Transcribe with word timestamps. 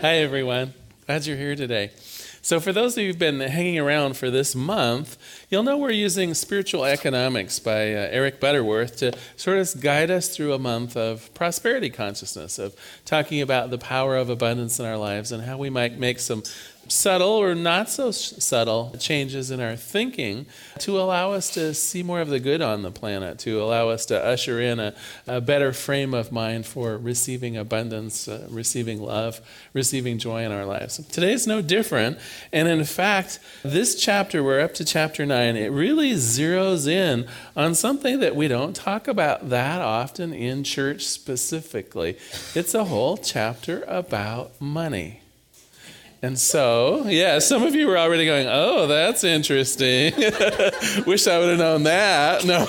Hi, 0.00 0.14
everyone. 0.14 0.72
Glad 1.06 1.26
you're 1.26 1.36
here 1.36 1.54
today. 1.54 1.90
So, 2.40 2.58
for 2.58 2.72
those 2.72 2.96
of 2.96 3.02
you 3.02 3.08
who've 3.08 3.18
been 3.18 3.40
hanging 3.40 3.78
around 3.78 4.16
for 4.16 4.30
this 4.30 4.54
month, 4.54 5.18
you'll 5.50 5.62
know 5.62 5.76
we're 5.76 5.90
using 5.90 6.32
Spiritual 6.32 6.86
Economics 6.86 7.58
by 7.58 7.92
uh, 7.92 8.08
Eric 8.10 8.40
Butterworth 8.40 8.96
to 8.96 9.12
sort 9.36 9.58
of 9.58 9.78
guide 9.82 10.10
us 10.10 10.34
through 10.34 10.54
a 10.54 10.58
month 10.58 10.96
of 10.96 11.34
prosperity 11.34 11.90
consciousness, 11.90 12.58
of 12.58 12.74
talking 13.04 13.42
about 13.42 13.68
the 13.68 13.76
power 13.76 14.16
of 14.16 14.30
abundance 14.30 14.80
in 14.80 14.86
our 14.86 14.96
lives 14.96 15.32
and 15.32 15.42
how 15.42 15.58
we 15.58 15.68
might 15.68 15.98
make 15.98 16.18
some 16.18 16.44
subtle 16.88 17.28
or 17.28 17.54
not 17.54 17.88
so 17.88 18.10
subtle 18.10 18.94
changes 18.98 19.50
in 19.50 19.60
our 19.60 19.76
thinking 19.76 20.46
to 20.78 21.00
allow 21.00 21.32
us 21.32 21.50
to 21.50 21.72
see 21.72 22.02
more 22.02 22.20
of 22.20 22.28
the 22.28 22.40
good 22.40 22.60
on 22.60 22.82
the 22.82 22.90
planet, 22.90 23.38
to 23.38 23.62
allow 23.62 23.88
us 23.88 24.06
to 24.06 24.24
usher 24.24 24.60
in 24.60 24.80
a, 24.80 24.94
a 25.26 25.40
better 25.40 25.72
frame 25.72 26.14
of 26.14 26.32
mind 26.32 26.66
for 26.66 26.98
receiving 26.98 27.56
abundance, 27.56 28.26
uh, 28.28 28.46
receiving 28.50 29.00
love, 29.00 29.40
receiving 29.72 30.18
joy 30.18 30.44
in 30.44 30.52
our 30.52 30.64
lives. 30.64 30.98
Today 31.08 31.32
is 31.32 31.46
no 31.46 31.62
different. 31.62 32.18
And 32.52 32.68
in 32.68 32.84
fact, 32.84 33.38
this 33.62 33.94
chapter, 34.00 34.42
we're 34.42 34.60
up 34.60 34.74
to 34.74 34.84
chapter 34.84 35.24
9, 35.24 35.56
it 35.56 35.68
really 35.68 36.12
zeroes 36.12 36.88
in 36.88 37.26
on 37.56 37.74
something 37.74 38.20
that 38.20 38.34
we 38.34 38.48
don't 38.48 38.74
talk 38.74 39.06
about 39.06 39.50
that 39.50 39.80
often 39.80 40.32
in 40.32 40.64
church 40.64 41.06
specifically. 41.06 42.16
It's 42.54 42.74
a 42.74 42.84
whole 42.84 43.16
chapter 43.16 43.84
about 43.86 44.60
money. 44.60 45.20
And 46.22 46.38
so, 46.38 47.04
yeah, 47.06 47.38
some 47.38 47.62
of 47.62 47.74
you 47.74 47.86
were 47.86 47.96
already 47.96 48.26
going, 48.26 48.46
oh, 48.50 48.86
that's 48.86 49.24
interesting. 49.24 50.12
Wish 51.06 51.26
I 51.26 51.38
would 51.38 51.48
have 51.48 51.58
known 51.58 51.84
that. 51.84 52.44
No. 52.44 52.66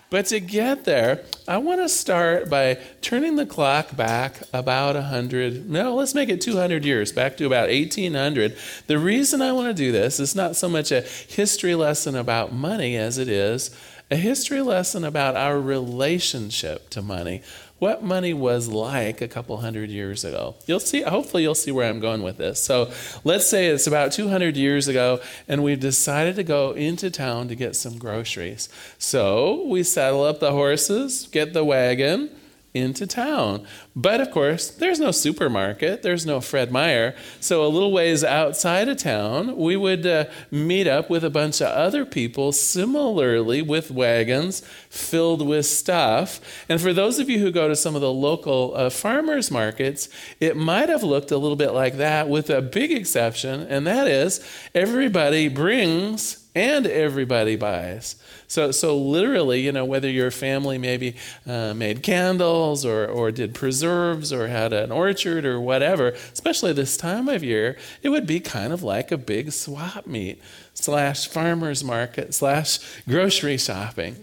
but 0.10 0.26
to 0.26 0.40
get 0.40 0.84
there, 0.84 1.24
I 1.46 1.58
want 1.58 1.80
to 1.80 1.88
start 1.88 2.50
by 2.50 2.78
turning 3.02 3.36
the 3.36 3.46
clock 3.46 3.94
back 3.94 4.40
about 4.52 4.96
100, 4.96 5.70
no, 5.70 5.94
let's 5.94 6.12
make 6.12 6.28
it 6.28 6.40
200 6.40 6.84
years, 6.84 7.12
back 7.12 7.36
to 7.36 7.46
about 7.46 7.68
1800. 7.68 8.56
The 8.88 8.98
reason 8.98 9.40
I 9.40 9.52
want 9.52 9.68
to 9.68 9.74
do 9.74 9.92
this 9.92 10.18
is 10.18 10.34
not 10.34 10.56
so 10.56 10.68
much 10.68 10.90
a 10.90 11.02
history 11.02 11.76
lesson 11.76 12.16
about 12.16 12.52
money 12.52 12.96
as 12.96 13.16
it 13.16 13.28
is 13.28 13.70
a 14.10 14.16
history 14.16 14.62
lesson 14.62 15.04
about 15.04 15.36
our 15.36 15.60
relationship 15.60 16.88
to 16.90 17.02
money 17.02 17.42
what 17.78 18.02
money 18.02 18.34
was 18.34 18.68
like 18.68 19.20
a 19.20 19.28
couple 19.28 19.56
hundred 19.58 19.90
years 19.90 20.24
ago. 20.24 20.56
You'll 20.66 20.80
see, 20.80 21.02
hopefully, 21.02 21.42
you'll 21.44 21.54
see 21.54 21.70
where 21.70 21.88
I'm 21.88 22.00
going 22.00 22.22
with 22.22 22.36
this. 22.36 22.62
So, 22.62 22.90
let's 23.24 23.46
say 23.46 23.68
it's 23.68 23.86
about 23.86 24.12
200 24.12 24.56
years 24.56 24.88
ago, 24.88 25.20
and 25.46 25.62
we've 25.62 25.80
decided 25.80 26.36
to 26.36 26.44
go 26.44 26.72
into 26.72 27.10
town 27.10 27.48
to 27.48 27.54
get 27.54 27.76
some 27.76 27.98
groceries. 27.98 28.68
So, 28.98 29.64
we 29.66 29.82
saddle 29.82 30.24
up 30.24 30.40
the 30.40 30.52
horses, 30.52 31.28
get 31.30 31.52
the 31.52 31.64
wagon, 31.64 32.30
into 32.74 33.06
town. 33.06 33.66
But 33.96 34.20
of 34.20 34.30
course, 34.30 34.70
there's 34.70 35.00
no 35.00 35.10
supermarket, 35.10 36.02
there's 36.02 36.26
no 36.26 36.40
Fred 36.40 36.70
Meyer. 36.70 37.14
So, 37.40 37.64
a 37.64 37.68
little 37.68 37.92
ways 37.92 38.22
outside 38.22 38.88
of 38.88 38.98
town, 38.98 39.56
we 39.56 39.76
would 39.76 40.06
uh, 40.06 40.26
meet 40.50 40.86
up 40.86 41.08
with 41.10 41.24
a 41.24 41.30
bunch 41.30 41.60
of 41.60 41.68
other 41.68 42.04
people, 42.04 42.52
similarly 42.52 43.62
with 43.62 43.90
wagons 43.90 44.62
filled 44.98 45.46
with 45.46 45.66
stuff. 45.66 46.40
And 46.68 46.80
for 46.80 46.92
those 46.92 47.18
of 47.18 47.30
you 47.30 47.38
who 47.38 47.50
go 47.50 47.68
to 47.68 47.76
some 47.76 47.94
of 47.94 48.00
the 48.00 48.12
local 48.12 48.72
uh, 48.74 48.90
farmers 48.90 49.50
markets, 49.50 50.08
it 50.40 50.56
might 50.56 50.88
have 50.88 51.02
looked 51.02 51.30
a 51.30 51.38
little 51.38 51.56
bit 51.56 51.72
like 51.72 51.96
that, 51.96 52.28
with 52.28 52.50
a 52.50 52.60
big 52.60 52.92
exception, 52.92 53.62
and 53.62 53.86
that 53.86 54.06
is 54.06 54.44
everybody 54.74 55.48
brings 55.48 56.44
and 56.58 56.86
everybody 56.86 57.54
buys. 57.54 58.16
So, 58.48 58.72
so 58.72 58.96
literally, 58.98 59.60
you 59.60 59.70
know, 59.70 59.84
whether 59.84 60.10
your 60.10 60.30
family 60.30 60.76
maybe 60.76 61.14
uh, 61.46 61.72
made 61.74 62.02
candles 62.02 62.84
or, 62.84 63.06
or 63.06 63.30
did 63.30 63.54
preserves 63.54 64.32
or 64.32 64.48
had 64.48 64.72
an 64.72 64.90
orchard 64.90 65.44
or 65.44 65.60
whatever, 65.60 66.16
especially 66.32 66.72
this 66.72 66.96
time 66.96 67.28
of 67.28 67.44
year, 67.44 67.76
it 68.02 68.08
would 68.08 68.26
be 68.26 68.40
kind 68.40 68.72
of 68.72 68.82
like 68.82 69.12
a 69.12 69.18
big 69.18 69.52
swap 69.52 70.06
meet 70.06 70.40
slash 70.80 71.26
farmers 71.26 71.82
market 71.82 72.32
slash 72.32 72.78
grocery 73.08 73.58
shopping. 73.58 74.16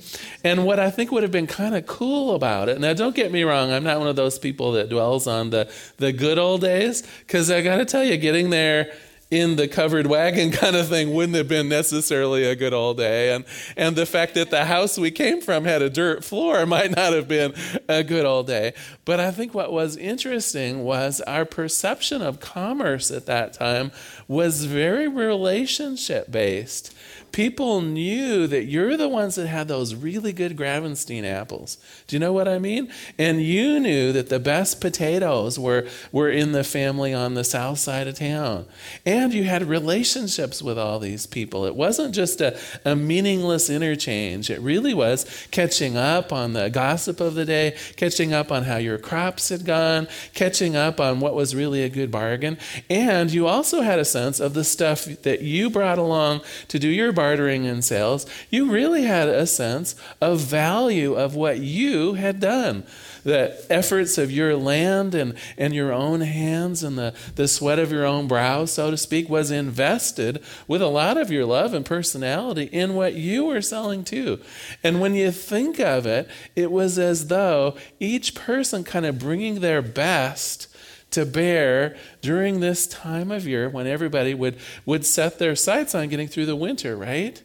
And 0.43 0.65
what 0.65 0.79
I 0.79 0.89
think 0.89 1.11
would 1.11 1.23
have 1.23 1.31
been 1.31 1.47
kind 1.47 1.75
of 1.75 1.85
cool 1.85 2.33
about 2.33 2.69
it, 2.69 2.79
now 2.79 2.93
don't 2.93 3.15
get 3.15 3.31
me 3.31 3.43
wrong, 3.43 3.71
I'm 3.71 3.83
not 3.83 3.99
one 3.99 4.07
of 4.07 4.15
those 4.15 4.39
people 4.39 4.71
that 4.73 4.89
dwells 4.89 5.27
on 5.27 5.49
the, 5.49 5.69
the 5.97 6.13
good 6.13 6.37
old 6.37 6.61
days, 6.61 7.03
because 7.19 7.51
I 7.51 7.61
got 7.61 7.77
to 7.77 7.85
tell 7.85 8.03
you, 8.03 8.17
getting 8.17 8.49
there 8.51 8.93
in 9.31 9.55
the 9.55 9.67
covered 9.67 10.07
wagon 10.07 10.51
kind 10.51 10.75
of 10.75 10.87
thing 10.87 11.13
wouldn't 11.13 11.35
have 11.35 11.47
been 11.47 11.67
necessarily 11.67 12.45
a 12.45 12.55
good 12.55 12.73
old 12.73 12.97
day. 12.97 13.33
And, 13.33 13.45
and 13.75 13.95
the 13.95 14.05
fact 14.05 14.35
that 14.35 14.51
the 14.51 14.65
house 14.65 14.97
we 14.97 15.11
came 15.11 15.41
from 15.41 15.65
had 15.65 15.81
a 15.81 15.89
dirt 15.89 16.23
floor 16.23 16.65
might 16.65 16.91
not 16.95 17.13
have 17.13 17.27
been 17.27 17.53
a 17.89 18.03
good 18.03 18.25
old 18.25 18.47
day. 18.47 18.73
But 19.03 19.19
I 19.19 19.31
think 19.31 19.53
what 19.53 19.71
was 19.71 19.97
interesting 19.97 20.83
was 20.83 21.21
our 21.21 21.45
perception 21.45 22.21
of 22.21 22.39
commerce 22.39 23.11
at 23.11 23.25
that 23.25 23.53
time 23.53 23.91
was 24.27 24.65
very 24.65 25.07
relationship 25.07 26.31
based 26.31 26.94
people 27.35 27.81
knew 27.81 28.47
that 28.47 28.63
you're 28.63 28.95
the 28.95 29.09
ones 29.09 29.35
that 29.35 29.45
had 29.45 29.67
those 29.67 29.93
really 29.93 30.31
good 30.31 30.55
Gravenstein 30.55 31.25
apples. 31.25 31.77
Do 32.07 32.15
you 32.15 32.19
know 32.21 32.31
what 32.31 32.47
I 32.47 32.59
mean? 32.59 32.89
And 33.17 33.41
you 33.41 33.77
knew 33.77 34.13
that 34.13 34.29
the 34.29 34.39
best 34.39 34.79
potatoes 34.79 35.59
were, 35.59 35.85
were 36.13 36.29
in 36.29 36.53
the 36.53 36.63
family 36.63 37.13
on 37.13 37.33
the 37.33 37.43
south 37.43 37.79
side 37.79 38.07
of 38.07 38.15
town. 38.15 38.65
And 39.05 39.33
you 39.33 39.43
had 39.43 39.63
relationships 39.63 40.61
with 40.61 40.79
all 40.79 40.97
these 40.97 41.25
people. 41.25 41.65
It 41.65 41.75
wasn't 41.75 42.15
just 42.15 42.39
a, 42.39 42.57
a 42.85 42.95
meaningless 42.95 43.69
interchange, 43.69 44.49
it 44.49 44.61
really 44.61 44.93
was 44.93 45.25
catching 45.51 45.97
up 45.97 46.31
on 46.31 46.53
the 46.53 46.69
gossip 46.69 47.19
of 47.19 47.35
the 47.35 47.43
day, 47.43 47.75
catching 47.97 48.31
up 48.31 48.49
on 48.49 48.63
how 48.63 48.77
your 48.77 48.97
crops 48.97 49.49
had 49.49 49.65
gone, 49.65 50.07
catching 50.33 50.77
up 50.77 51.01
on 51.01 51.19
what 51.19 51.35
was 51.35 51.53
really 51.53 51.83
a 51.83 51.89
good 51.89 52.11
bargain. 52.11 52.57
And 52.89 53.29
you 53.29 53.45
also 53.45 53.81
had 53.81 53.99
a 53.99 54.05
sense 54.05 54.39
of 54.39 54.53
the 54.53 54.63
stuff 54.63 55.03
that 55.23 55.41
you 55.41 55.69
brought 55.69 55.97
along 55.97 56.39
to 56.69 56.79
do 56.79 56.87
your 56.87 57.11
bargain 57.11 57.24
bartering 57.25 57.65
and 57.65 57.83
sales, 57.83 58.27
you 58.51 58.69
really 58.69 59.01
had 59.01 59.27
a 59.27 59.47
sense 59.47 59.95
of 60.21 60.39
value 60.39 61.15
of 61.15 61.33
what 61.33 61.57
you 61.57 62.13
had 62.13 62.39
done. 62.39 62.83
The 63.23 63.65
efforts 63.67 64.19
of 64.19 64.29
your 64.29 64.55
land 64.55 65.15
and, 65.15 65.33
and 65.57 65.73
your 65.73 65.91
own 65.91 66.21
hands 66.21 66.83
and 66.83 66.99
the, 66.99 67.15
the 67.33 67.47
sweat 67.47 67.79
of 67.79 67.91
your 67.91 68.05
own 68.05 68.27
brow, 68.27 68.65
so 68.65 68.91
to 68.91 68.97
speak, 68.97 69.27
was 69.27 69.49
invested 69.49 70.43
with 70.67 70.83
a 70.83 70.87
lot 70.87 71.17
of 71.17 71.31
your 71.31 71.45
love 71.45 71.73
and 71.73 71.83
personality 71.83 72.65
in 72.65 72.93
what 72.93 73.15
you 73.15 73.45
were 73.45 73.61
selling 73.61 74.03
too. 74.03 74.39
And 74.83 75.01
when 75.01 75.15
you 75.15 75.31
think 75.31 75.79
of 75.79 76.05
it, 76.05 76.29
it 76.55 76.71
was 76.71 76.99
as 76.99 77.25
though 77.25 77.75
each 77.99 78.35
person 78.35 78.83
kind 78.83 79.07
of 79.07 79.17
bringing 79.17 79.61
their 79.61 79.81
best 79.81 80.67
to 81.15 81.25
bear 81.25 81.95
during 82.21 82.59
this 82.59 82.87
time 82.87 83.31
of 83.31 83.47
year 83.47 83.67
when 83.67 83.87
everybody 83.87 84.33
would, 84.33 84.57
would 84.85 85.05
set 85.05 85.39
their 85.39 85.55
sights 85.55 85.95
on 85.95 86.07
getting 86.07 86.27
through 86.27 86.45
the 86.45 86.55
winter, 86.55 86.95
right? 86.95 87.41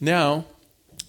Now, 0.00 0.44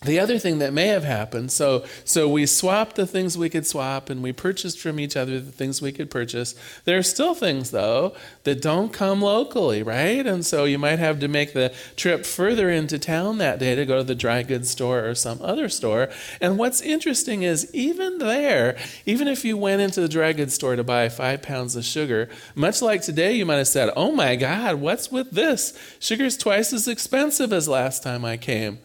the 0.05 0.19
other 0.19 0.39
thing 0.39 0.59
that 0.59 0.71
may 0.71 0.87
have 0.87 1.03
happened. 1.03 1.51
So 1.51 1.83
so 2.05 2.29
we 2.29 2.45
swapped 2.45 2.95
the 2.95 3.05
things 3.05 3.37
we 3.37 3.49
could 3.49 3.67
swap 3.67 4.09
and 4.09 4.23
we 4.23 4.31
purchased 4.31 4.79
from 4.79 4.99
each 4.99 5.17
other 5.17 5.39
the 5.39 5.51
things 5.51 5.81
we 5.81 5.91
could 5.91 6.09
purchase. 6.09 6.55
There 6.85 6.97
are 6.97 7.03
still 7.03 7.35
things 7.35 7.71
though 7.71 8.13
that 8.43 8.61
don't 8.61 8.93
come 8.93 9.21
locally 9.21 9.83
right? 9.83 10.25
And 10.25 10.45
so 10.45 10.63
you 10.63 10.79
might 10.79 10.99
have 10.99 11.19
to 11.19 11.27
make 11.27 11.53
the 11.53 11.73
trip 11.97 12.25
further 12.25 12.69
into 12.69 12.97
town 12.97 13.39
that 13.39 13.59
day 13.59 13.75
to 13.75 13.85
go 13.85 13.97
to 13.97 14.03
the 14.03 14.15
dry 14.15 14.41
goods 14.43 14.69
store 14.69 15.05
or 15.05 15.15
some 15.15 15.39
other 15.41 15.67
store. 15.67 16.09
And 16.39 16.57
what's 16.57 16.81
interesting 16.81 17.43
is 17.43 17.69
even 17.73 18.19
there 18.19 18.77
even 19.05 19.27
if 19.27 19.43
you 19.43 19.57
went 19.57 19.81
into 19.81 19.99
the 19.99 20.07
dry 20.07 20.31
goods 20.31 20.53
store 20.53 20.77
to 20.77 20.83
buy 20.83 21.09
five 21.09 21.41
pounds 21.41 21.75
of 21.75 21.83
sugar 21.83 22.29
much 22.55 22.81
like 22.81 23.01
today 23.01 23.33
you 23.33 23.45
might 23.45 23.55
have 23.55 23.67
said 23.67 23.89
oh 23.97 24.13
my 24.13 24.37
god 24.37 24.75
what's 24.75 25.11
with 25.11 25.31
this? 25.31 25.77
Sugar's 25.99 26.37
twice 26.37 26.71
as 26.71 26.87
expensive 26.87 27.51
as 27.51 27.67
last 27.67 28.01
time 28.01 28.23
i 28.23 28.37
came 28.37 28.79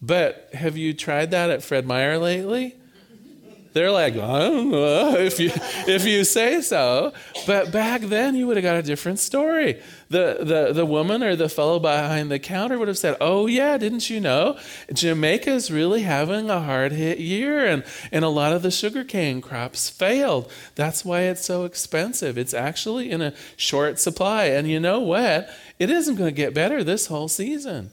but 0.00 0.48
have 0.52 0.76
you 0.76 0.94
tried 0.94 1.30
that 1.32 1.50
at 1.50 1.62
Fred 1.62 1.86
Meyer 1.86 2.18
lately? 2.18 2.76
They're 3.78 3.90
like, 3.92 4.14
I 4.14 4.38
don't 4.38 4.70
know 4.70 5.14
if 5.16 5.38
you 5.38 5.50
if 5.54 6.04
you 6.04 6.24
say 6.24 6.60
so. 6.62 7.12
But 7.46 7.70
back 7.70 8.00
then 8.00 8.34
you 8.34 8.46
would 8.46 8.56
have 8.56 8.64
got 8.64 8.76
a 8.76 8.82
different 8.82 9.18
story. 9.18 9.80
The, 10.08 10.38
the 10.40 10.72
the 10.72 10.86
woman 10.86 11.22
or 11.22 11.36
the 11.36 11.48
fellow 11.48 11.78
behind 11.78 12.30
the 12.30 12.38
counter 12.38 12.78
would 12.78 12.88
have 12.88 12.98
said, 12.98 13.16
Oh 13.20 13.46
yeah, 13.46 13.76
didn't 13.76 14.08
you 14.08 14.20
know? 14.20 14.58
Jamaica's 14.92 15.70
really 15.70 16.02
having 16.02 16.48
a 16.50 16.60
hard 16.60 16.92
hit 16.92 17.18
year 17.18 17.64
and, 17.66 17.84
and 18.10 18.24
a 18.24 18.28
lot 18.28 18.52
of 18.52 18.62
the 18.62 18.70
sugarcane 18.70 19.40
crops 19.40 19.90
failed. 19.90 20.50
That's 20.74 21.04
why 21.04 21.22
it's 21.22 21.44
so 21.44 21.64
expensive. 21.64 22.38
It's 22.38 22.54
actually 22.54 23.10
in 23.10 23.20
a 23.20 23.34
short 23.56 24.00
supply. 24.00 24.46
And 24.46 24.68
you 24.68 24.80
know 24.80 24.98
what? 24.98 25.50
It 25.78 25.90
isn't 25.90 26.16
going 26.16 26.30
to 26.30 26.36
get 26.36 26.54
better 26.54 26.82
this 26.82 27.06
whole 27.06 27.28
season. 27.28 27.92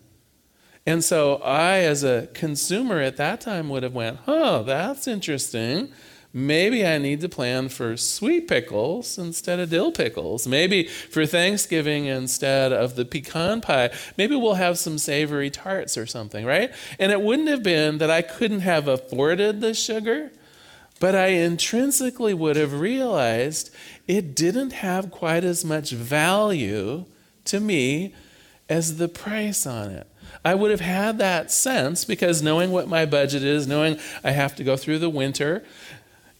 And 0.85 1.03
so 1.03 1.37
I, 1.37 1.79
as 1.79 2.03
a 2.03 2.27
consumer 2.33 3.01
at 3.01 3.17
that 3.17 3.41
time, 3.41 3.69
would 3.69 3.83
have 3.83 3.93
went, 3.93 4.19
"Oh, 4.27 4.63
that's 4.63 5.07
interesting. 5.07 5.91
Maybe 6.31 6.85
I 6.85 6.97
need 6.97 7.21
to 7.21 7.29
plan 7.29 7.69
for 7.69 7.95
sweet 7.95 8.49
pickles 8.49 9.17
instead 9.17 9.57
of 9.59 9.69
dill 9.69 9.93
pickles. 9.93 10.45
Maybe 10.45 10.83
for 10.83 11.25
Thanksgiving 11.25 12.07
instead 12.07 12.73
of 12.73 12.95
the 12.97 13.05
pecan 13.05 13.61
pie, 13.61 13.89
maybe 14.17 14.35
we'll 14.35 14.55
have 14.55 14.77
some 14.77 14.97
savory 14.97 15.49
tarts 15.49 15.97
or 15.97 16.05
something, 16.05 16.45
right? 16.45 16.71
And 16.99 17.13
it 17.13 17.21
wouldn't 17.21 17.47
have 17.47 17.63
been 17.63 17.99
that 17.99 18.11
I 18.11 18.21
couldn't 18.21 18.59
have 18.59 18.89
afforded 18.89 19.61
the 19.61 19.73
sugar, 19.73 20.29
but 20.99 21.15
I 21.15 21.27
intrinsically 21.27 22.33
would 22.33 22.57
have 22.57 22.81
realized 22.81 23.69
it 24.05 24.35
didn't 24.35 24.73
have 24.73 25.11
quite 25.11 25.45
as 25.45 25.63
much 25.63 25.91
value 25.91 27.05
to 27.45 27.61
me 27.61 28.13
as 28.67 28.97
the 28.97 29.07
price 29.07 29.65
on 29.65 29.89
it. 29.89 30.07
I 30.45 30.53
would 30.53 30.69
have 30.69 30.80
had 30.80 31.18
that 31.18 31.51
sense 31.51 32.06
because 32.06 32.44
knowing 32.44 32.71
what 32.71 32.88
my 32.88 33.07
budget 33.07 33.44
is, 33.44 33.65
knowing 33.65 33.97
I 34.24 34.30
have 34.31 34.56
to 34.57 34.63
go 34.63 34.77
through 34.77 35.00
the 35.00 35.09
winter, 35.09 35.63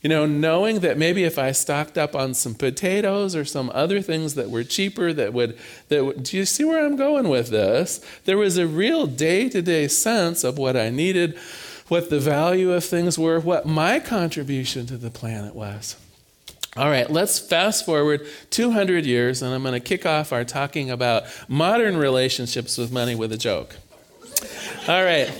you 0.04 0.10
know, 0.10 0.28
knowing 0.28 0.82
that 0.82 1.00
maybe 1.00 1.24
if 1.24 1.40
I 1.40 1.52
stocked 1.52 1.98
up 1.98 2.16
on 2.16 2.36
some 2.36 2.54
potatoes 2.54 3.36
or 3.36 3.44
some 3.44 3.72
other 3.74 4.04
things 4.04 4.36
that 4.36 4.52
were 4.52 4.64
cheaper, 4.64 5.12
that 5.14 5.34
would, 5.34 5.58
that 5.90 6.06
would, 6.06 6.22
do 6.22 6.38
you 6.38 6.46
see 6.46 6.64
where 6.64 6.86
I'm 6.86 6.96
going 6.96 7.28
with 7.30 7.50
this? 7.50 8.06
There 8.26 8.38
was 8.38 8.60
a 8.60 8.68
real 8.68 9.08
day 9.08 9.50
to 9.50 9.64
day 9.64 9.88
sense 9.88 10.44
of 10.44 10.60
what 10.60 10.78
I 10.78 10.92
needed, 10.92 11.36
what 11.88 12.12
the 12.12 12.20
value 12.20 12.74
of 12.74 12.86
things 12.86 13.18
were, 13.18 13.40
what 13.40 13.66
my 13.66 14.00
contribution 14.00 14.86
to 14.86 14.98
the 14.98 15.10
planet 15.10 15.56
was. 15.56 15.96
All 16.78 16.90
right, 16.90 17.10
let's 17.10 17.40
fast 17.40 17.86
forward 17.86 18.28
200 18.52 19.06
years, 19.06 19.42
and 19.42 19.56
I'm 19.56 19.64
going 19.64 19.74
to 19.74 19.80
kick 19.80 20.06
off 20.06 20.32
our 20.32 20.44
talking 20.44 20.92
about 20.92 21.24
modern 21.48 21.98
relationships 21.98 22.78
with 22.78 22.92
money 22.92 23.16
with 23.16 23.32
a 23.32 23.38
joke. 23.38 23.78
All 24.88 25.04
right. 25.04 25.32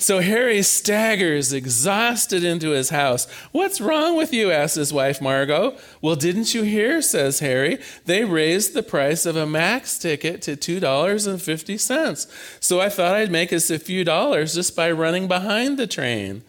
So 0.00 0.20
Harry 0.20 0.62
staggers, 0.62 1.52
exhausted, 1.52 2.44
into 2.44 2.70
his 2.70 2.90
house. 2.90 3.28
What's 3.50 3.80
wrong 3.80 4.16
with 4.16 4.32
you? 4.32 4.52
asks 4.52 4.76
his 4.76 4.92
wife, 4.92 5.20
Margot. 5.20 5.76
Well, 6.00 6.14
didn't 6.14 6.54
you 6.54 6.62
hear? 6.62 7.02
says 7.02 7.40
Harry. 7.40 7.78
They 8.04 8.24
raised 8.24 8.74
the 8.74 8.84
price 8.84 9.26
of 9.26 9.34
a 9.34 9.44
max 9.44 9.98
ticket 9.98 10.40
to 10.42 10.56
$2.50. 10.56 12.26
So 12.60 12.80
I 12.80 12.88
thought 12.88 13.16
I'd 13.16 13.32
make 13.32 13.52
us 13.52 13.70
a 13.70 13.78
few 13.80 14.04
dollars 14.04 14.54
just 14.54 14.76
by 14.76 14.92
running 14.92 15.26
behind 15.26 15.78
the 15.78 15.88
train. 15.88 16.42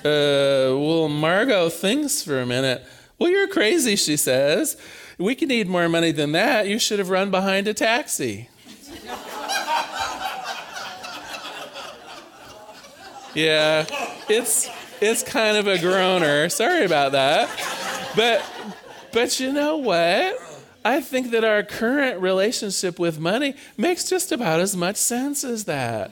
Uh, 0.00 0.76
well, 0.76 1.08
Margot 1.08 1.70
thinks 1.70 2.22
for 2.22 2.38
a 2.38 2.46
minute. 2.46 2.84
Well, 3.18 3.30
you're 3.30 3.48
crazy, 3.48 3.96
she 3.96 4.18
says. 4.18 4.76
We 5.16 5.34
could 5.34 5.48
need 5.48 5.68
more 5.68 5.88
money 5.88 6.12
than 6.12 6.32
that. 6.32 6.66
You 6.66 6.78
should 6.78 6.98
have 6.98 7.08
run 7.08 7.30
behind 7.30 7.66
a 7.66 7.74
taxi. 7.74 8.50
Yeah, 13.34 13.86
it's 14.28 14.68
it's 15.00 15.22
kind 15.22 15.56
of 15.56 15.66
a 15.66 15.78
groaner. 15.78 16.48
Sorry 16.48 16.84
about 16.84 17.12
that. 17.12 17.48
But 18.16 18.44
but 19.12 19.38
you 19.40 19.52
know 19.52 19.76
what? 19.76 20.36
I 20.84 21.00
think 21.00 21.30
that 21.32 21.44
our 21.44 21.62
current 21.62 22.20
relationship 22.20 22.98
with 22.98 23.18
money 23.18 23.54
makes 23.76 24.08
just 24.08 24.32
about 24.32 24.60
as 24.60 24.76
much 24.76 24.96
sense 24.96 25.44
as 25.44 25.64
that. 25.64 26.10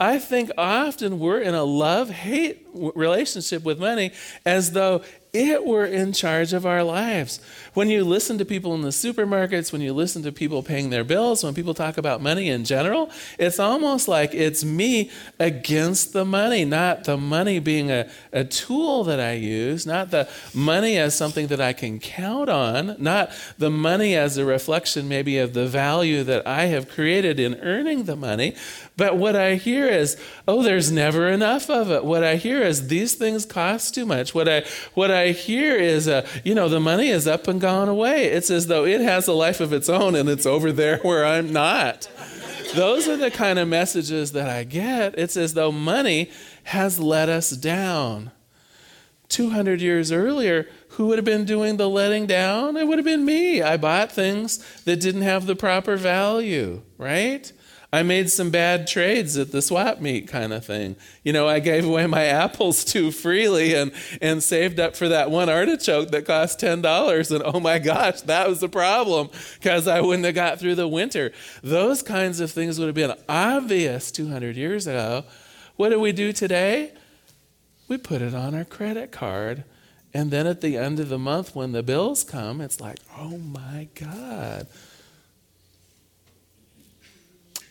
I 0.00 0.20
think 0.20 0.52
often 0.56 1.18
we're 1.18 1.40
in 1.40 1.54
a 1.54 1.64
love 1.64 2.08
hate 2.10 2.66
relationship 2.72 3.64
with 3.64 3.80
money 3.80 4.12
as 4.46 4.70
though 4.70 5.02
it 5.32 5.64
were 5.64 5.84
in 5.84 6.12
charge 6.12 6.52
of 6.52 6.64
our 6.64 6.82
lives. 6.82 7.40
When 7.74 7.88
you 7.90 8.04
listen 8.04 8.38
to 8.38 8.44
people 8.44 8.74
in 8.74 8.80
the 8.80 8.88
supermarkets, 8.88 9.72
when 9.72 9.80
you 9.80 9.92
listen 9.92 10.22
to 10.22 10.32
people 10.32 10.62
paying 10.62 10.90
their 10.90 11.04
bills, 11.04 11.44
when 11.44 11.54
people 11.54 11.74
talk 11.74 11.98
about 11.98 12.22
money 12.22 12.48
in 12.48 12.64
general, 12.64 13.10
it's 13.38 13.60
almost 13.60 14.08
like 14.08 14.34
it's 14.34 14.64
me 14.64 15.10
against 15.38 16.12
the 16.12 16.24
money, 16.24 16.64
not 16.64 17.04
the 17.04 17.16
money 17.16 17.58
being 17.58 17.90
a, 17.90 18.08
a 18.32 18.44
tool 18.44 19.04
that 19.04 19.20
I 19.20 19.32
use, 19.32 19.86
not 19.86 20.10
the 20.10 20.28
money 20.54 20.96
as 20.96 21.16
something 21.16 21.48
that 21.48 21.60
I 21.60 21.72
can 21.72 21.98
count 22.00 22.48
on, 22.48 22.96
not 22.98 23.30
the 23.58 23.70
money 23.70 24.16
as 24.16 24.38
a 24.38 24.44
reflection 24.44 25.08
maybe 25.08 25.38
of 25.38 25.52
the 25.52 25.66
value 25.66 26.24
that 26.24 26.46
I 26.46 26.66
have 26.66 26.88
created 26.88 27.38
in 27.38 27.56
earning 27.56 28.04
the 28.04 28.16
money. 28.16 28.54
But 28.98 29.16
what 29.16 29.36
I 29.36 29.54
hear 29.54 29.86
is, 29.86 30.16
oh, 30.48 30.60
there's 30.64 30.90
never 30.90 31.28
enough 31.28 31.70
of 31.70 31.88
it. 31.92 32.04
What 32.04 32.24
I 32.24 32.34
hear 32.34 32.60
is 32.62 32.88
these 32.88 33.14
things 33.14 33.46
cost 33.46 33.94
too 33.94 34.04
much. 34.04 34.34
What 34.34 34.48
I 34.48 34.64
what 34.94 35.12
I 35.12 35.28
hear 35.28 35.76
is, 35.76 36.08
uh, 36.08 36.26
you 36.42 36.52
know, 36.52 36.68
the 36.68 36.80
money 36.80 37.08
is 37.08 37.28
up 37.28 37.46
and 37.46 37.60
gone 37.60 37.88
away. 37.88 38.24
It's 38.24 38.50
as 38.50 38.66
though 38.66 38.84
it 38.84 39.00
has 39.00 39.28
a 39.28 39.32
life 39.32 39.60
of 39.60 39.72
its 39.72 39.88
own 39.88 40.16
and 40.16 40.28
it's 40.28 40.46
over 40.46 40.72
there 40.72 40.98
where 40.98 41.24
I'm 41.24 41.52
not. 41.52 42.10
Those 42.74 43.06
are 43.06 43.16
the 43.16 43.30
kind 43.30 43.60
of 43.60 43.68
messages 43.68 44.32
that 44.32 44.50
I 44.50 44.64
get. 44.64 45.16
It's 45.16 45.36
as 45.36 45.54
though 45.54 45.70
money 45.70 46.32
has 46.64 46.98
let 46.98 47.28
us 47.28 47.50
down. 47.50 48.32
200 49.28 49.80
years 49.80 50.10
earlier, 50.10 50.66
who 50.90 51.06
would 51.06 51.18
have 51.18 51.24
been 51.24 51.44
doing 51.44 51.76
the 51.76 51.88
letting 51.88 52.26
down? 52.26 52.76
It 52.76 52.88
would 52.88 52.98
have 52.98 53.04
been 53.04 53.24
me. 53.24 53.62
I 53.62 53.76
bought 53.76 54.10
things 54.10 54.58
that 54.84 55.00
didn't 55.00 55.22
have 55.22 55.46
the 55.46 55.54
proper 55.54 55.96
value, 55.96 56.82
right? 56.96 57.52
I 57.90 58.02
made 58.02 58.30
some 58.30 58.50
bad 58.50 58.86
trades 58.86 59.38
at 59.38 59.50
the 59.50 59.62
swap 59.62 59.98
meet 60.00 60.28
kind 60.28 60.52
of 60.52 60.64
thing. 60.64 60.96
You 61.22 61.32
know, 61.32 61.48
I 61.48 61.58
gave 61.58 61.86
away 61.86 62.06
my 62.06 62.24
apples 62.24 62.84
too 62.84 63.10
freely 63.10 63.74
and, 63.74 63.92
and 64.20 64.42
saved 64.42 64.78
up 64.78 64.94
for 64.94 65.08
that 65.08 65.30
one 65.30 65.48
artichoke 65.48 66.10
that 66.10 66.26
cost 66.26 66.60
$10. 66.60 67.30
And 67.30 67.42
oh 67.46 67.60
my 67.60 67.78
gosh, 67.78 68.20
that 68.22 68.46
was 68.46 68.62
a 68.62 68.68
problem 68.68 69.30
because 69.58 69.88
I 69.88 70.02
wouldn't 70.02 70.26
have 70.26 70.34
got 70.34 70.58
through 70.58 70.74
the 70.74 70.86
winter. 70.86 71.32
Those 71.62 72.02
kinds 72.02 72.40
of 72.40 72.50
things 72.50 72.78
would 72.78 72.86
have 72.86 72.94
been 72.94 73.14
obvious 73.26 74.12
200 74.12 74.54
years 74.54 74.86
ago. 74.86 75.24
What 75.76 75.88
do 75.88 75.98
we 75.98 76.12
do 76.12 76.34
today? 76.34 76.92
We 77.88 77.96
put 77.96 78.20
it 78.20 78.34
on 78.34 78.54
our 78.54 78.66
credit 78.66 79.12
card. 79.12 79.64
And 80.12 80.30
then 80.30 80.46
at 80.46 80.60
the 80.60 80.76
end 80.76 81.00
of 81.00 81.08
the 81.08 81.18
month, 81.18 81.54
when 81.54 81.72
the 81.72 81.82
bills 81.82 82.22
come, 82.22 82.60
it's 82.60 82.82
like, 82.82 82.98
oh 83.16 83.38
my 83.38 83.88
God 83.94 84.66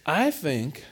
I 0.08 0.32
think 0.32 0.86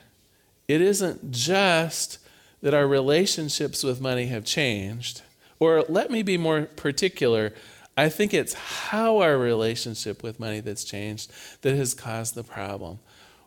it 0.68 0.82
isn't 0.82 1.32
just 1.32 2.20
that 2.62 2.74
our 2.74 2.88
relationships 2.88 3.84
with 3.84 4.02
money 4.02 4.26
have 4.26 4.44
changed, 4.44 5.22
or 5.60 5.86
let 5.88 6.12
me 6.12 6.22
be 6.22 6.38
more 6.38 6.64
particular. 6.64 7.54
I 7.96 8.10
think 8.10 8.34
it's 8.34 8.54
how 8.54 9.20
our 9.20 9.38
relationship 9.38 10.22
with 10.22 10.40
money 10.40 10.60
that's 10.60 10.84
changed 10.84 11.32
that 11.62 11.76
has 11.76 11.94
caused 11.94 12.36
the 12.36 12.44
problem. 12.44 13.00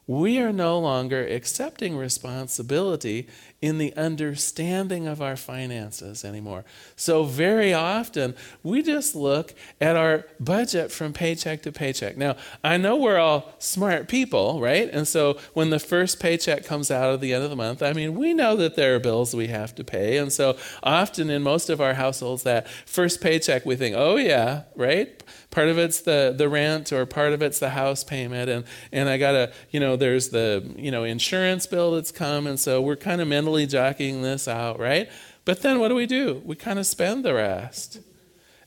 We 0.08 0.38
are 0.38 0.54
no 0.54 0.78
longer 0.78 1.20
accepting 1.20 1.94
responsibility 1.94 3.28
in 3.60 3.76
the 3.76 3.94
understanding 3.94 5.06
of 5.06 5.20
our 5.20 5.36
finances 5.36 6.24
anymore. 6.24 6.64
So, 6.96 7.24
very 7.24 7.74
often, 7.74 8.34
we 8.62 8.82
just 8.82 9.14
look 9.14 9.52
at 9.82 9.96
our 9.96 10.24
budget 10.40 10.90
from 10.90 11.12
paycheck 11.12 11.60
to 11.64 11.72
paycheck. 11.72 12.16
Now, 12.16 12.36
I 12.64 12.78
know 12.78 12.96
we're 12.96 13.18
all 13.18 13.52
smart 13.58 14.08
people, 14.08 14.62
right? 14.62 14.88
And 14.90 15.06
so, 15.06 15.38
when 15.52 15.68
the 15.68 15.78
first 15.78 16.20
paycheck 16.20 16.64
comes 16.64 16.90
out 16.90 17.12
at 17.12 17.20
the 17.20 17.34
end 17.34 17.44
of 17.44 17.50
the 17.50 17.56
month, 17.56 17.82
I 17.82 17.92
mean, 17.92 18.14
we 18.14 18.32
know 18.32 18.56
that 18.56 18.76
there 18.76 18.94
are 18.94 19.00
bills 19.00 19.34
we 19.34 19.48
have 19.48 19.74
to 19.74 19.84
pay. 19.84 20.16
And 20.16 20.32
so, 20.32 20.56
often 20.82 21.28
in 21.28 21.42
most 21.42 21.68
of 21.68 21.82
our 21.82 21.92
households, 21.92 22.44
that 22.44 22.66
first 22.86 23.20
paycheck, 23.20 23.66
we 23.66 23.76
think, 23.76 23.94
oh, 23.94 24.16
yeah, 24.16 24.62
right? 24.74 25.22
Part 25.50 25.68
of 25.68 25.78
it's 25.78 26.02
the, 26.02 26.34
the 26.36 26.48
rent 26.48 26.92
or 26.92 27.06
part 27.06 27.32
of 27.32 27.42
it's 27.42 27.58
the 27.58 27.70
house 27.70 28.04
payment. 28.04 28.50
And, 28.50 28.64
and 28.92 29.08
I 29.08 29.16
got 29.16 29.32
to, 29.32 29.52
you 29.70 29.80
know, 29.80 29.96
there's 29.96 30.28
the, 30.28 30.74
you 30.76 30.90
know, 30.90 31.04
insurance 31.04 31.66
bill 31.66 31.92
that's 31.92 32.12
come. 32.12 32.46
And 32.46 32.60
so, 32.60 32.82
we're 32.82 32.96
kind 32.96 33.20
of 33.20 33.28
mentally 33.28 33.66
jockeying 33.66 34.22
this 34.22 34.46
out, 34.46 34.78
right? 34.78 35.08
But 35.44 35.62
then 35.62 35.80
what 35.80 35.88
do 35.88 35.94
we 35.94 36.06
do? 36.06 36.42
We 36.44 36.56
kind 36.56 36.78
of 36.78 36.86
spend 36.86 37.24
the 37.24 37.32
rest. 37.32 38.00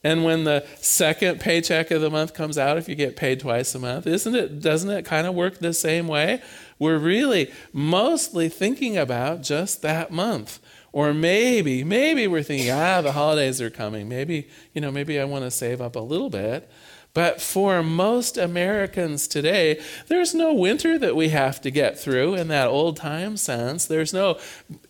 And 0.03 0.23
when 0.23 0.45
the 0.45 0.65
second 0.77 1.39
paycheck 1.39 1.91
of 1.91 2.01
the 2.01 2.09
month 2.09 2.33
comes 2.33 2.57
out, 2.57 2.77
if 2.77 2.89
you 2.89 2.95
get 2.95 3.15
paid 3.15 3.39
twice 3.39 3.75
a 3.75 3.79
month, 3.79 4.07
isn't 4.07 4.33
it 4.33 4.59
doesn't 4.59 4.89
it 4.89 5.05
kind 5.05 5.27
of 5.27 5.35
work 5.35 5.59
the 5.59 5.73
same 5.73 6.07
way? 6.07 6.41
We're 6.79 6.97
really 6.97 7.51
mostly 7.71 8.49
thinking 8.49 8.97
about 8.97 9.43
just 9.43 9.83
that 9.83 10.11
month. 10.11 10.59
Or 10.93 11.13
maybe, 11.13 11.83
maybe 11.83 12.27
we're 12.27 12.43
thinking, 12.43 12.71
ah, 12.71 13.01
the 13.01 13.13
holidays 13.13 13.61
are 13.61 13.69
coming. 13.69 14.09
Maybe, 14.09 14.49
you 14.73 14.81
know, 14.81 14.91
maybe 14.91 15.19
I 15.19 15.23
want 15.23 15.45
to 15.45 15.51
save 15.51 15.81
up 15.81 15.95
a 15.95 15.99
little 15.99 16.29
bit. 16.29 16.69
But 17.13 17.41
for 17.41 17.83
most 17.83 18.37
Americans 18.37 19.27
today, 19.27 19.81
there's 20.07 20.33
no 20.33 20.53
winter 20.53 20.97
that 20.97 21.15
we 21.15 21.29
have 21.29 21.59
to 21.61 21.71
get 21.71 21.99
through 21.99 22.35
in 22.35 22.47
that 22.49 22.67
old 22.67 22.97
time 22.97 23.35
sense. 23.35 23.85
There's 23.85 24.13
no 24.13 24.37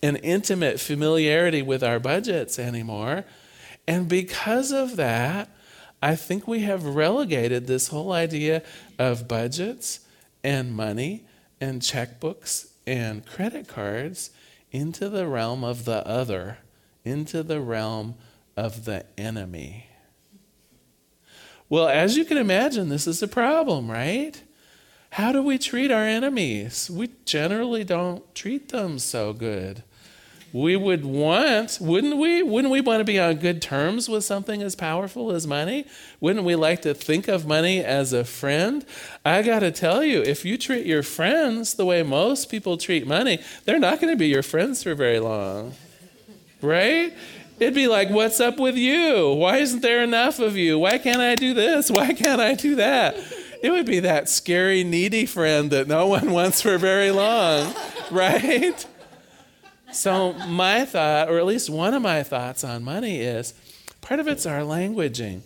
an 0.03 0.17
intimate 0.17 0.79
familiarity 0.79 1.61
with 1.61 1.83
our 1.83 1.99
budgets 1.99 2.59
anymore. 2.59 3.25
And 3.87 4.07
because 4.07 4.71
of 4.71 4.97
that, 4.97 5.49
I 6.01 6.15
think 6.15 6.47
we 6.47 6.61
have 6.61 6.85
relegated 6.85 7.65
this 7.65 7.87
whole 7.87 8.11
idea 8.11 8.61
of 8.99 9.27
budgets 9.27 10.01
and 10.43 10.75
money 10.75 11.25
and 11.59 11.81
checkbooks 11.81 12.71
and 12.85 13.25
credit 13.25 13.67
cards 13.67 14.31
into 14.71 15.09
the 15.09 15.27
realm 15.27 15.63
of 15.63 15.85
the 15.85 16.05
other, 16.07 16.59
into 17.03 17.43
the 17.43 17.59
realm 17.59 18.15
of 18.55 18.85
the 18.85 19.05
enemy. 19.17 19.87
Well, 21.69 21.87
as 21.87 22.17
you 22.17 22.25
can 22.25 22.37
imagine, 22.37 22.89
this 22.89 23.07
is 23.07 23.21
a 23.23 23.27
problem, 23.27 23.89
right? 23.89 24.41
How 25.11 25.31
do 25.31 25.41
we 25.41 25.57
treat 25.57 25.91
our 25.91 26.03
enemies? 26.03 26.89
We 26.89 27.11
generally 27.25 27.83
don't 27.83 28.33
treat 28.33 28.69
them 28.69 28.99
so 28.99 29.33
good. 29.33 29.83
We 30.53 30.75
would 30.75 31.05
want, 31.05 31.77
wouldn't 31.79 32.17
we? 32.17 32.43
Wouldn't 32.43 32.71
we 32.71 32.81
want 32.81 32.99
to 32.99 33.05
be 33.05 33.17
on 33.17 33.35
good 33.37 33.61
terms 33.61 34.09
with 34.09 34.25
something 34.25 34.61
as 34.61 34.75
powerful 34.75 35.31
as 35.31 35.47
money? 35.47 35.85
Wouldn't 36.19 36.45
we 36.45 36.55
like 36.55 36.81
to 36.81 36.93
think 36.93 37.29
of 37.29 37.47
money 37.47 37.81
as 37.83 38.11
a 38.11 38.25
friend? 38.25 38.85
I 39.23 39.43
got 39.43 39.59
to 39.59 39.71
tell 39.71 40.03
you, 40.03 40.21
if 40.21 40.43
you 40.43 40.57
treat 40.57 40.85
your 40.85 41.03
friends 41.03 41.75
the 41.75 41.85
way 41.85 42.03
most 42.03 42.49
people 42.49 42.75
treat 42.75 43.07
money, 43.07 43.39
they're 43.63 43.79
not 43.79 44.01
going 44.01 44.11
to 44.11 44.17
be 44.17 44.27
your 44.27 44.43
friends 44.43 44.83
for 44.83 44.93
very 44.93 45.19
long. 45.19 45.73
Right? 46.61 47.13
It'd 47.59 47.73
be 47.73 47.87
like, 47.87 48.09
What's 48.09 48.41
up 48.41 48.59
with 48.59 48.75
you? 48.75 49.33
Why 49.33 49.57
isn't 49.57 49.81
there 49.81 50.03
enough 50.03 50.39
of 50.39 50.57
you? 50.57 50.77
Why 50.79 50.97
can't 50.97 51.21
I 51.21 51.35
do 51.35 51.53
this? 51.53 51.89
Why 51.89 52.11
can't 52.13 52.41
I 52.41 52.55
do 52.55 52.75
that? 52.75 53.15
It 53.63 53.71
would 53.71 53.85
be 53.85 54.01
that 54.01 54.27
scary, 54.27 54.83
needy 54.83 55.25
friend 55.25 55.71
that 55.71 55.87
no 55.87 56.07
one 56.07 56.31
wants 56.33 56.61
for 56.61 56.77
very 56.77 57.11
long, 57.11 57.73
right? 58.09 58.85
So, 59.93 60.33
my 60.33 60.85
thought, 60.85 61.29
or 61.29 61.37
at 61.37 61.45
least 61.45 61.69
one 61.69 61.93
of 61.93 62.01
my 62.01 62.23
thoughts 62.23 62.63
on 62.63 62.83
money 62.83 63.19
is 63.19 63.53
part 64.01 64.19
of 64.19 64.27
it's 64.27 64.45
our 64.45 64.61
languaging. 64.61 65.41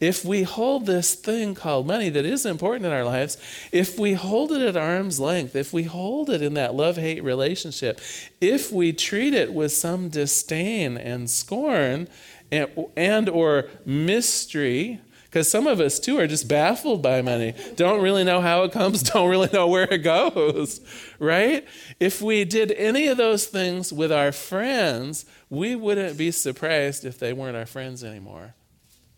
If 0.00 0.24
we 0.24 0.44
hold 0.44 0.86
this 0.86 1.14
thing 1.14 1.54
called 1.54 1.86
money 1.86 2.08
that 2.08 2.24
is 2.24 2.46
important 2.46 2.86
in 2.86 2.92
our 2.92 3.04
lives, 3.04 3.36
if 3.70 3.98
we 3.98 4.14
hold 4.14 4.50
it 4.50 4.62
at 4.62 4.74
arm's 4.74 5.20
length, 5.20 5.54
if 5.54 5.74
we 5.74 5.82
hold 5.82 6.30
it 6.30 6.40
in 6.40 6.54
that 6.54 6.74
love 6.74 6.96
hate 6.96 7.22
relationship, 7.22 8.00
if 8.40 8.72
we 8.72 8.94
treat 8.94 9.34
it 9.34 9.52
with 9.52 9.72
some 9.72 10.08
disdain 10.08 10.96
and 10.96 11.28
scorn 11.28 12.08
and, 12.50 12.70
and 12.96 13.28
or 13.28 13.68
mystery, 13.84 15.00
because 15.30 15.48
some 15.48 15.66
of 15.66 15.80
us 15.80 15.98
too 15.98 16.18
are 16.18 16.26
just 16.26 16.48
baffled 16.48 17.02
by 17.02 17.22
money 17.22 17.54
don't 17.76 18.02
really 18.02 18.24
know 18.24 18.40
how 18.40 18.64
it 18.64 18.72
comes 18.72 19.02
don't 19.12 19.30
really 19.30 19.48
know 19.52 19.68
where 19.68 19.88
it 19.90 19.98
goes 19.98 20.80
right 21.18 21.66
if 21.98 22.20
we 22.20 22.44
did 22.44 22.72
any 22.72 23.06
of 23.06 23.16
those 23.16 23.46
things 23.46 23.92
with 23.92 24.10
our 24.10 24.32
friends 24.32 25.24
we 25.48 25.74
wouldn't 25.74 26.18
be 26.18 26.30
surprised 26.30 27.04
if 27.04 27.18
they 27.18 27.32
weren't 27.32 27.56
our 27.56 27.66
friends 27.66 28.02
anymore 28.04 28.54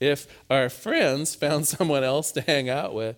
if 0.02 0.26
our 0.50 0.69
friends 0.69 1.35
found 1.35 1.66
someone 1.69 2.04
else 2.04 2.33
to 2.33 2.40
hang 2.42 2.69
out 2.69 2.95
with. 2.95 3.16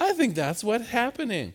I 0.00 0.14
think 0.14 0.34
that's 0.34 0.64
what's 0.64 0.88
happening. 0.88 1.52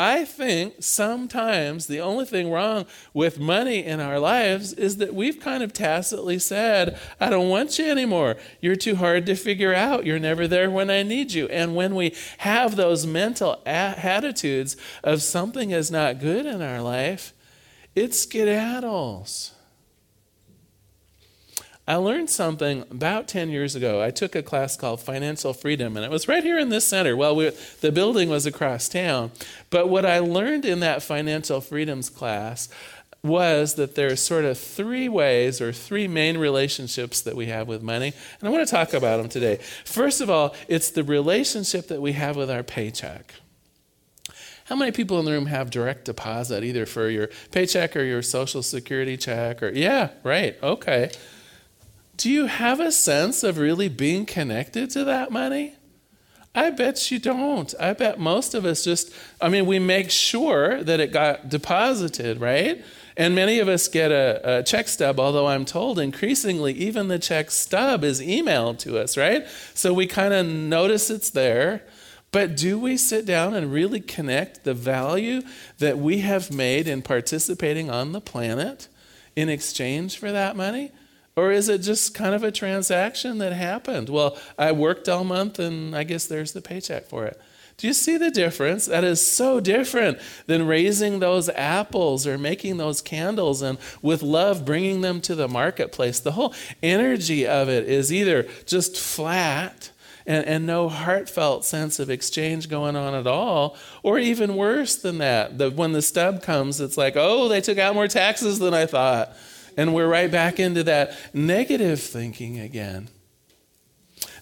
I 0.00 0.24
think 0.24 0.76
sometimes 0.80 1.86
the 1.86 2.00
only 2.00 2.24
thing 2.24 2.50
wrong 2.50 2.86
with 3.12 3.38
money 3.38 3.84
in 3.84 4.00
our 4.00 4.18
lives 4.18 4.72
is 4.72 4.96
that 4.96 5.12
we've 5.12 5.38
kind 5.38 5.62
of 5.62 5.74
tacitly 5.74 6.38
said, 6.38 6.98
I 7.20 7.28
don't 7.28 7.50
want 7.50 7.78
you 7.78 7.90
anymore. 7.90 8.36
You're 8.62 8.76
too 8.76 8.96
hard 8.96 9.26
to 9.26 9.34
figure 9.34 9.74
out. 9.74 10.06
You're 10.06 10.18
never 10.18 10.48
there 10.48 10.70
when 10.70 10.88
I 10.88 11.02
need 11.02 11.32
you. 11.32 11.48
And 11.48 11.76
when 11.76 11.94
we 11.94 12.14
have 12.38 12.76
those 12.76 13.06
mental 13.06 13.60
attitudes 13.66 14.74
of 15.04 15.20
something 15.20 15.70
is 15.70 15.90
not 15.90 16.18
good 16.18 16.46
in 16.46 16.62
our 16.62 16.80
life, 16.80 17.34
it 17.94 18.12
skedaddles. 18.12 19.50
I 21.88 21.96
learned 21.96 22.30
something 22.30 22.82
about 22.90 23.26
10 23.26 23.48
years 23.48 23.74
ago. 23.74 24.00
I 24.00 24.10
took 24.10 24.36
a 24.36 24.42
class 24.42 24.76
called 24.76 25.00
Financial 25.00 25.52
Freedom, 25.52 25.96
and 25.96 26.04
it 26.04 26.10
was 26.10 26.28
right 26.28 26.44
here 26.44 26.58
in 26.58 26.68
this 26.68 26.86
center. 26.86 27.16
Well, 27.16 27.34
we, 27.34 27.50
the 27.80 27.90
building 27.90 28.28
was 28.28 28.46
across 28.46 28.88
town. 28.88 29.32
But 29.70 29.88
what 29.88 30.06
I 30.06 30.20
learned 30.20 30.64
in 30.64 30.80
that 30.80 31.02
Financial 31.02 31.60
Freedoms 31.60 32.08
class 32.08 32.68
was 33.22 33.74
that 33.74 33.96
there 33.96 34.10
are 34.12 34.16
sort 34.16 34.44
of 34.44 34.58
three 34.58 35.08
ways 35.08 35.60
or 35.60 35.72
three 35.72 36.08
main 36.08 36.38
relationships 36.38 37.20
that 37.22 37.36
we 37.36 37.46
have 37.46 37.68
with 37.68 37.82
money. 37.82 38.12
And 38.40 38.48
I 38.48 38.52
want 38.52 38.66
to 38.66 38.70
talk 38.70 38.94
about 38.94 39.18
them 39.18 39.28
today. 39.28 39.58
First 39.84 40.20
of 40.20 40.30
all, 40.30 40.54
it's 40.68 40.90
the 40.90 41.04
relationship 41.04 41.88
that 41.88 42.00
we 42.00 42.12
have 42.12 42.36
with 42.36 42.50
our 42.50 42.62
paycheck. 42.62 43.34
How 44.66 44.76
many 44.76 44.92
people 44.92 45.18
in 45.18 45.24
the 45.24 45.32
room 45.32 45.46
have 45.46 45.70
direct 45.70 46.04
deposit, 46.04 46.62
either 46.62 46.86
for 46.86 47.08
your 47.08 47.28
paycheck 47.50 47.96
or 47.96 48.04
your 48.04 48.22
social 48.22 48.62
security 48.62 49.16
check? 49.16 49.62
Or 49.62 49.70
yeah, 49.70 50.10
right, 50.22 50.56
okay. 50.62 51.10
Do 52.20 52.28
you 52.28 52.48
have 52.48 52.80
a 52.80 52.92
sense 52.92 53.42
of 53.42 53.56
really 53.56 53.88
being 53.88 54.26
connected 54.26 54.90
to 54.90 55.04
that 55.04 55.30
money? 55.30 55.72
I 56.54 56.68
bet 56.68 57.10
you 57.10 57.18
don't. 57.18 57.72
I 57.80 57.94
bet 57.94 58.20
most 58.20 58.52
of 58.52 58.66
us 58.66 58.84
just, 58.84 59.10
I 59.40 59.48
mean, 59.48 59.64
we 59.64 59.78
make 59.78 60.10
sure 60.10 60.84
that 60.84 61.00
it 61.00 61.14
got 61.14 61.48
deposited, 61.48 62.38
right? 62.38 62.84
And 63.16 63.34
many 63.34 63.58
of 63.58 63.68
us 63.68 63.88
get 63.88 64.12
a, 64.12 64.58
a, 64.58 64.62
check 64.62 64.88
stub, 64.88 65.18
although 65.18 65.46
I'm 65.46 65.64
told 65.64 65.98
increasingly 65.98 66.74
even 66.74 67.08
the 67.08 67.18
check 67.18 67.50
stub 67.50 68.04
is 68.04 68.20
emailed 68.20 68.80
to 68.80 68.98
us, 68.98 69.16
right? 69.16 69.46
So 69.72 69.94
we 69.94 70.06
kind 70.06 70.34
of 70.34 70.44
notice 70.44 71.08
it's 71.08 71.30
there. 71.30 71.86
But 72.32 72.54
do 72.54 72.78
we 72.78 72.98
sit 72.98 73.24
down 73.24 73.54
and 73.54 73.72
really 73.72 74.00
connect 74.00 74.64
the 74.64 74.74
value 74.74 75.40
that 75.78 75.96
we 75.96 76.18
have 76.18 76.52
made 76.52 76.86
in 76.86 77.00
participating 77.00 77.88
on 77.88 78.12
the 78.12 78.20
planet 78.20 78.88
in 79.34 79.48
exchange 79.48 80.18
for 80.18 80.30
that 80.30 80.54
money? 80.54 80.92
Or 81.40 81.50
is 81.50 81.70
it 81.70 81.78
just 81.78 82.12
kind 82.12 82.34
of 82.34 82.44
a 82.44 82.52
transaction 82.52 83.38
that 83.38 83.54
happened? 83.54 84.10
Well, 84.10 84.36
I 84.58 84.72
worked 84.72 85.08
all 85.08 85.24
month 85.24 85.58
and 85.58 85.96
I 85.96 86.04
guess 86.04 86.26
there's 86.26 86.52
the 86.52 86.60
paycheck 86.60 87.06
for 87.06 87.24
it. 87.24 87.40
Do 87.78 87.86
you 87.86 87.94
see 87.94 88.18
the 88.18 88.30
difference? 88.30 88.84
That 88.84 89.04
is 89.04 89.26
so 89.26 89.58
different 89.58 90.18
than 90.44 90.66
raising 90.66 91.18
those 91.18 91.48
apples 91.48 92.26
or 92.26 92.36
making 92.36 92.76
those 92.76 93.00
candles 93.00 93.62
and 93.62 93.78
with 94.02 94.22
love 94.22 94.66
bringing 94.66 95.00
them 95.00 95.22
to 95.22 95.34
the 95.34 95.48
marketplace. 95.48 96.20
The 96.20 96.32
whole 96.32 96.52
energy 96.82 97.46
of 97.46 97.70
it 97.70 97.88
is 97.88 98.12
either 98.12 98.42
just 98.66 98.98
flat 98.98 99.92
and, 100.26 100.44
and 100.44 100.66
no 100.66 100.90
heartfelt 100.90 101.64
sense 101.64 101.98
of 101.98 102.10
exchange 102.10 102.68
going 102.68 102.96
on 102.96 103.14
at 103.14 103.26
all, 103.26 103.78
or 104.02 104.18
even 104.18 104.56
worse 104.56 104.94
than 104.94 105.16
that. 105.18 105.56
The, 105.56 105.70
when 105.70 105.92
the 105.92 106.02
stub 106.02 106.42
comes, 106.42 106.82
it's 106.82 106.98
like, 106.98 107.14
oh, 107.16 107.48
they 107.48 107.62
took 107.62 107.78
out 107.78 107.94
more 107.94 108.08
taxes 108.08 108.58
than 108.58 108.74
I 108.74 108.84
thought. 108.84 109.34
And 109.80 109.94
we're 109.94 110.08
right 110.08 110.30
back 110.30 110.60
into 110.60 110.82
that 110.82 111.16
negative 111.32 112.02
thinking 112.02 112.58
again. 112.58 113.08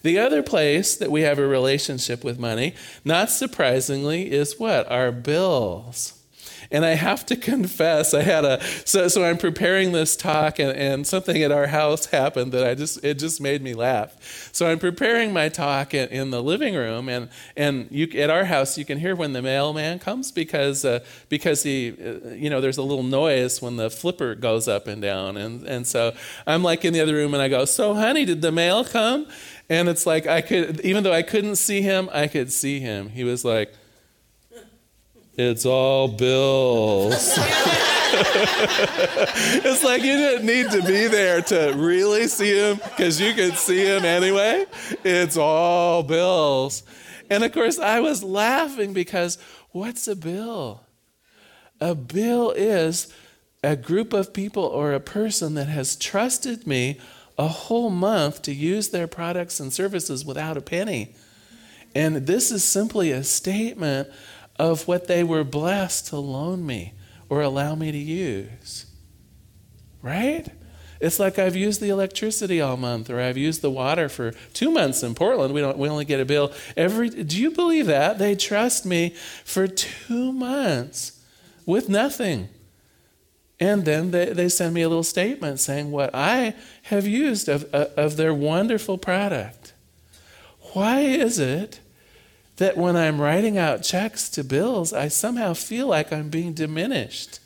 The 0.03 0.19
other 0.19 0.43
place 0.43 0.97
that 0.97 1.13
we 1.13 1.21
have 1.21 1.39
a 1.39 1.47
relationship 1.47 2.25
with 2.25 2.41
money, 2.41 2.75
not 3.05 3.31
surprisingly, 3.31 4.33
is 4.33 4.59
what? 4.59 4.91
Our 4.91 5.13
bills. 5.13 6.18
And 6.71 6.85
I 6.85 6.95
have 6.95 7.25
to 7.27 7.37
confess, 7.53 8.13
I 8.13 8.23
had 8.23 8.45
a 8.45 8.63
so 8.85 9.09
so 9.09 9.25
I'm 9.25 9.39
preparing 9.39 9.93
this 9.93 10.17
talk, 10.17 10.59
and, 10.59 10.71
and 10.71 11.07
something 11.07 11.43
at 11.43 11.51
our 11.51 11.69
house 11.69 12.07
happened 12.07 12.53
that 12.53 12.67
I 12.67 12.75
just 12.75 13.03
it 13.05 13.19
just 13.19 13.41
made 13.41 13.63
me 13.63 13.75
laugh. 13.75 14.51
So 14.53 14.71
I'm 14.71 14.79
preparing 14.79 15.33
my 15.33 15.49
talk 15.49 15.95
in, 15.95 16.09
in 16.09 16.31
the 16.31 16.43
living 16.43 16.75
room, 16.75 17.09
and 17.09 17.29
and 17.57 17.89
you 17.91 18.09
at 18.21 18.31
our 18.31 18.45
house 18.45 18.77
you 18.77 18.85
can 18.85 18.99
hear 18.99 19.17
when 19.17 19.33
the 19.33 19.43
mailman 19.43 19.99
comes 19.99 20.31
because 20.31 20.85
uh, 20.85 21.01
because 21.29 21.63
he 21.63 21.91
uh, 21.91 22.31
you 22.31 22.51
know 22.51 22.61
there's 22.61 22.79
a 22.79 22.83
little 22.83 23.05
noise 23.05 23.63
when 23.63 23.77
the 23.77 23.91
flipper 23.91 24.35
goes 24.35 24.69
up 24.69 24.87
and 24.87 25.01
down, 25.01 25.37
and 25.37 25.67
and 25.67 25.87
so 25.87 26.15
I'm 26.47 26.63
like 26.63 26.85
in 26.85 26.93
the 26.93 27.01
other 27.01 27.15
room, 27.15 27.35
and 27.35 27.43
I 27.43 27.49
go, 27.49 27.65
so 27.65 27.95
honey, 27.95 28.25
did 28.25 28.43
the 28.43 28.53
mail 28.53 28.85
come? 28.85 29.27
And 29.71 29.89
it's 29.89 30.07
like 30.07 30.27
I 30.27 30.41
could 30.41 30.81
even 30.81 31.03
though 31.05 31.13
I 31.13 31.23
couldn't 31.23 31.57
see 31.57 31.83
him, 31.83 32.09
I 32.13 32.27
could 32.27 32.53
see 32.53 32.81
him. 32.81 33.11
He 33.11 33.25
was 33.25 33.45
like 33.45 33.73
it's 35.39 35.65
all 35.65 36.09
bills. 36.09 37.15
it's 39.65 39.85
like 39.85 40.03
you 40.03 40.17
didn't 40.17 40.45
need 40.45 40.69
to 40.73 40.83
be 40.83 41.07
there 41.07 41.41
to 41.43 41.75
really 41.77 42.27
see 42.27 42.59
him 42.59 42.79
because 42.79 43.21
you 43.21 43.33
could 43.35 43.55
see 43.55 43.87
him 43.87 44.05
anyway. 44.05 44.67
It's 45.05 45.37
all 45.37 46.03
bills. 46.03 46.83
And 47.31 47.45
of 47.45 47.53
course, 47.53 47.79
I 47.79 48.01
was 48.01 48.25
laughing 48.25 48.93
because 48.93 49.39
what's 49.71 50.09
a 50.09 50.17
bill? 50.17 50.83
A 51.81 51.95
bill 51.95 52.51
is 52.51 53.13
a 53.63 53.77
group 53.77 54.13
of 54.13 54.35
people 54.35 54.65
or 54.65 54.93
a 54.93 54.99
person 54.99 55.55
that 55.55 55.69
has 55.69 55.95
trusted 55.95 56.67
me 56.67 56.99
a 57.39 57.47
whole 57.47 57.91
month 57.91 58.43
to 58.43 58.53
use 58.53 58.89
their 58.89 59.07
products 59.07 59.61
and 59.61 59.73
services 59.73 60.25
without 60.25 60.57
a 60.57 60.61
penny. 60.61 61.15
And 61.95 62.27
this 62.27 62.51
is 62.51 62.65
simply 62.65 63.13
a 63.13 63.23
statement 63.23 64.09
of 64.59 64.89
what 64.89 65.07
they 65.07 65.23
were 65.23 65.45
blessed 65.45 66.09
to 66.09 66.17
loan 66.17 66.67
me 66.67 66.95
or 67.29 67.43
allow 67.43 67.75
me 67.75 67.93
to 67.93 67.99
use. 67.99 68.87
Right? 70.03 70.49
It's 71.01 71.21
like 71.21 71.39
I've 71.39 71.55
used 71.55 71.81
the 71.81 71.91
electricity 71.91 72.61
all 72.61 72.77
month, 72.77 73.09
or 73.09 73.21
I've 73.21 73.37
used 73.37 73.63
the 73.63 73.71
water 73.71 74.09
for 74.09 74.33
two 74.53 74.71
months 74.71 75.03
in 75.03 75.15
Portland. 75.15 75.55
We 75.55 75.61
don't 75.61 75.79
we 75.79 75.89
only 75.89 76.05
get 76.05 76.21
a 76.21 76.25
bill 76.25 76.53
every 76.77 77.09
do 77.09 77.41
you 77.41 77.51
believe 77.51 77.87
that? 77.87 78.19
They 78.19 78.35
trust 78.35 78.85
me 78.85 79.15
for 79.45 79.69
two 79.69 80.33
months 80.33 81.21
with 81.67 81.89
nothing. 81.89 82.49
And 83.61 83.85
then 83.85 84.13
they, 84.13 84.27
they 84.33 84.49
send 84.49 84.75
me 84.75 84.83
a 84.83 84.89
little 84.89 85.03
statement 85.03 85.59
saying 85.59 85.91
what 85.91 86.11
I 86.15 86.55
have 86.85 87.07
used 87.07 87.49
of, 87.49 87.65
of 87.75 88.17
their 88.17 88.33
wonderful 88.33 88.99
product. 88.99 89.73
Why 90.75 91.01
is 91.01 91.39
it 91.39 91.81
that 92.59 92.77
when 92.77 92.97
I'm 92.97 93.21
writing 93.21 93.57
out 93.57 93.83
checks 93.83 94.29
to 94.31 94.45
bills, 94.45 94.93
I 94.93 95.09
somehow 95.09 95.55
feel 95.55 95.87
like 95.87 96.13
I'm 96.13 96.29
being 96.29 96.53
diminished. 96.53 97.41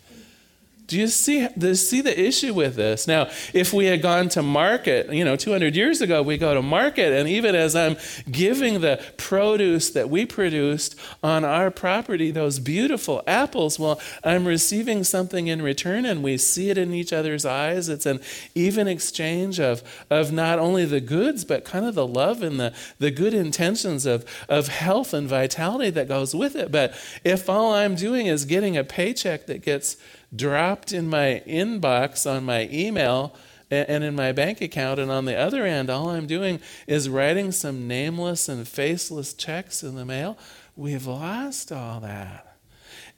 Do 0.92 0.99
you 0.99 1.06
see, 1.06 1.49
do 1.56 1.68
you 1.68 1.75
see 1.75 2.02
the 2.02 2.20
issue 2.20 2.52
with 2.52 2.76
this? 2.76 3.06
Now, 3.06 3.30
if 3.54 3.72
we 3.72 3.87
had 3.87 4.02
gone 4.02 4.28
to 4.28 4.42
market, 4.42 5.11
you 5.11 5.25
know, 5.25 5.37
200 5.37 5.75
years 5.75 6.02
ago, 6.02 6.20
we 6.20 6.37
go 6.37 6.52
to 6.52 6.61
market, 6.61 7.14
and 7.14 7.26
even 7.26 7.54
as 7.54 7.75
I'm 7.75 7.96
giving 8.30 8.82
the 8.82 9.02
produce 9.16 9.88
that 9.92 10.11
we 10.11 10.26
produced 10.26 10.94
on 11.22 11.46
our 11.46 11.70
property, 11.70 12.30
those 12.30 12.58
beautiful 12.58 13.22
apples, 13.26 13.78
well, 13.78 13.99
I'm 14.22 14.46
receiving 14.46 15.02
something 15.02 15.46
in 15.46 15.62
return, 15.62 16.04
and 16.04 16.22
we 16.22 16.37
see 16.37 16.68
it 16.68 16.76
in 16.76 16.92
each 16.92 17.11
other's 17.11 17.46
eyes. 17.46 17.88
It's 17.88 18.04
an 18.04 18.20
even 18.54 18.87
exchange 18.87 19.58
of, 19.58 19.82
of 20.11 20.30
not 20.30 20.58
only 20.58 20.84
the 20.84 21.00
goods, 21.00 21.46
but 21.46 21.64
kind 21.64 21.87
of 21.87 21.94
the 21.94 22.06
love 22.06 22.42
and 22.42 22.61
the, 22.61 22.75
the 22.99 23.11
good 23.11 23.32
intentions 23.32 24.04
of, 24.04 24.26
of 24.46 24.68
health 24.68 25.14
and 25.14 25.26
vitality 25.26 25.88
that 25.88 26.06
goes 26.06 26.34
with 26.34 26.54
it. 26.54 26.70
But 26.70 26.92
if 27.25 27.49
all 27.49 27.72
I'm 27.72 27.94
doing 27.94 28.26
is 28.26 28.44
getting 28.44 28.76
a 28.76 28.84
paycheck 28.84 29.46
that 29.46 29.62
gets 29.62 29.96
dropped 30.34 30.92
in 30.92 31.08
my 31.08 31.42
inbox 31.46 32.30
on 32.30 32.44
my 32.44 32.68
email 32.72 33.34
and 33.70 34.04
in 34.04 34.14
my 34.14 34.32
bank 34.32 34.60
account. 34.60 35.00
And 35.00 35.10
on 35.10 35.24
the 35.24 35.36
other 35.36 35.64
end, 35.64 35.90
all 35.90 36.10
I'm 36.10 36.26
doing 36.26 36.60
is 36.86 37.08
writing 37.08 37.52
some 37.52 37.88
nameless 37.88 38.48
and 38.48 38.68
faceless 38.68 39.32
checks 39.34 39.82
in 39.82 39.94
the 39.94 40.04
mail. 40.04 40.38
We've 40.76 41.06
lost 41.06 41.72
all 41.72 42.00
that. 42.00 42.52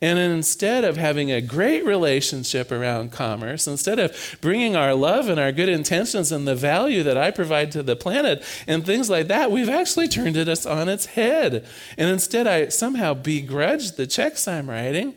And 0.01 0.19
instead 0.19 0.85
of 0.85 0.97
having 0.97 1.31
a 1.31 1.41
great 1.41 1.85
relationship 1.85 2.71
around 2.71 3.13
commerce, 3.13 3.67
instead 3.67 3.99
of 3.99 4.37
bringing 4.41 4.77
our 4.77 4.93
love 4.93 5.29
and 5.29 5.41
our 5.41 5.53
good 5.53 5.69
intentions 5.69 6.31
and 6.31 6.47
the 6.47 6.55
value 6.55 7.03
that 7.05 7.17
I 7.17 7.31
provide 7.31 7.73
to 7.73 7.83
the 7.83 7.97
planet 7.97 8.43
and 8.67 8.85
things 8.85 9.09
like 9.09 9.29
that, 9.29 9.51
we've 9.51 9.69
actually 9.69 10.09
turned 10.09 10.37
it 10.37 10.67
on 10.67 10.89
its 10.89 11.07
head. 11.07 11.65
And 11.97 12.11
instead, 12.11 12.47
I 12.47 12.69
somehow 12.69 13.15
begrudge 13.15 13.93
the 13.93 14.07
checks 14.07 14.47
I'm 14.47 14.69
writing, 14.69 15.15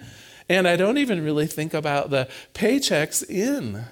and 0.49 0.67
I 0.67 0.75
don't 0.75 0.97
even 0.97 1.23
really 1.23 1.47
think 1.47 1.73
about 1.73 2.09
the 2.09 2.27
paychecks 2.53 3.27
in. 3.27 3.85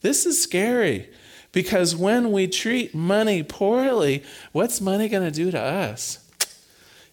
This 0.00 0.26
is 0.26 0.42
scary 0.42 1.08
because 1.52 1.96
when 1.96 2.32
we 2.32 2.46
treat 2.46 2.94
money 2.94 3.42
poorly, 3.42 4.22
what's 4.52 4.80
money 4.80 5.08
going 5.08 5.24
to 5.24 5.30
do 5.30 5.50
to 5.50 5.60
us? 5.60 6.18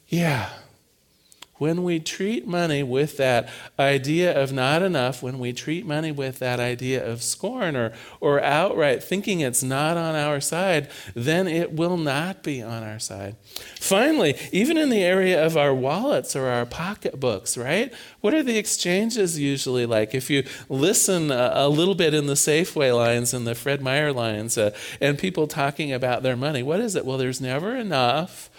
Yeah, 0.07 0.49
when 1.63 1.81
we 1.81 1.97
treat 1.97 2.45
money 2.45 2.83
with 2.83 3.15
that 3.15 3.47
idea 3.79 4.37
of 4.37 4.51
not 4.51 4.81
enough, 4.81 5.23
when 5.23 5.39
we 5.39 5.53
treat 5.53 5.85
money 5.85 6.11
with 6.11 6.39
that 6.39 6.59
idea 6.59 7.01
of 7.09 7.23
scorn 7.23 7.73
or, 7.77 7.93
or 8.19 8.43
outright 8.43 9.01
thinking 9.01 9.39
it's 9.39 9.63
not 9.63 9.95
on 9.95 10.13
our 10.13 10.41
side, 10.41 10.89
then 11.13 11.47
it 11.47 11.71
will 11.71 11.95
not 11.95 12.43
be 12.43 12.61
on 12.61 12.83
our 12.83 12.99
side. 12.99 13.37
Finally, 13.79 14.35
even 14.51 14.77
in 14.77 14.89
the 14.89 15.05
area 15.05 15.41
of 15.41 15.55
our 15.55 15.73
wallets 15.73 16.35
or 16.35 16.47
our 16.47 16.65
pocketbooks, 16.65 17.57
right? 17.57 17.93
What 18.19 18.33
are 18.33 18.43
the 18.43 18.57
exchanges 18.57 19.39
usually 19.39 19.85
like? 19.85 20.13
If 20.13 20.29
you 20.29 20.43
listen 20.67 21.31
a, 21.31 21.51
a 21.55 21.69
little 21.69 21.95
bit 21.95 22.13
in 22.13 22.27
the 22.27 22.33
Safeway 22.33 22.93
lines 22.93 23.33
and 23.33 23.47
the 23.47 23.55
Fred 23.55 23.81
Meyer 23.81 24.11
lines 24.11 24.57
uh, 24.57 24.75
and 24.99 25.17
people 25.17 25.47
talking 25.47 25.93
about 25.93 26.23
their 26.23 26.35
money, 26.35 26.61
what 26.61 26.81
is 26.81 26.97
it? 26.97 27.05
Well, 27.05 27.17
there's 27.17 27.39
never 27.39 27.73
enough. 27.73 28.49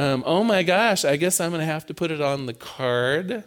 Um, 0.00 0.24
oh 0.26 0.42
my 0.42 0.62
gosh, 0.62 1.04
I 1.04 1.16
guess 1.16 1.40
I'm 1.40 1.50
going 1.50 1.60
to 1.60 1.66
have 1.66 1.84
to 1.84 1.92
put 1.92 2.10
it 2.10 2.22
on 2.22 2.46
the 2.46 2.54
card, 2.54 3.44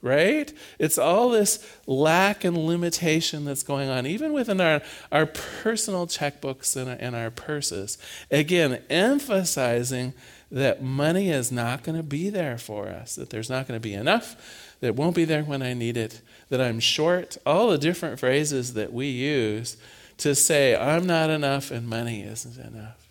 right? 0.00 0.52
It's 0.78 0.98
all 0.98 1.30
this 1.30 1.68
lack 1.84 2.44
and 2.44 2.56
limitation 2.56 3.44
that's 3.44 3.64
going 3.64 3.88
on, 3.88 4.06
even 4.06 4.32
within 4.32 4.60
our, 4.60 4.82
our 5.10 5.26
personal 5.26 6.06
checkbooks 6.06 6.76
and, 6.76 6.88
and 6.88 7.16
our 7.16 7.32
purses. 7.32 7.98
Again, 8.30 8.80
emphasizing 8.88 10.14
that 10.52 10.80
money 10.80 11.28
is 11.28 11.50
not 11.50 11.82
going 11.82 11.96
to 11.96 12.04
be 12.04 12.30
there 12.30 12.56
for 12.56 12.86
us, 12.86 13.16
that 13.16 13.30
there's 13.30 13.50
not 13.50 13.66
going 13.66 13.76
to 13.76 13.82
be 13.82 13.94
enough, 13.94 14.76
that 14.78 14.94
won't 14.94 15.16
be 15.16 15.24
there 15.24 15.42
when 15.42 15.60
I 15.60 15.74
need 15.74 15.96
it, 15.96 16.20
that 16.50 16.60
I'm 16.60 16.78
short, 16.78 17.36
all 17.44 17.68
the 17.68 17.78
different 17.78 18.20
phrases 18.20 18.74
that 18.74 18.92
we 18.92 19.08
use 19.08 19.76
to 20.18 20.36
say, 20.36 20.76
I'm 20.76 21.04
not 21.04 21.30
enough 21.30 21.72
and 21.72 21.88
money 21.88 22.22
isn't 22.22 22.64
enough. 22.64 23.08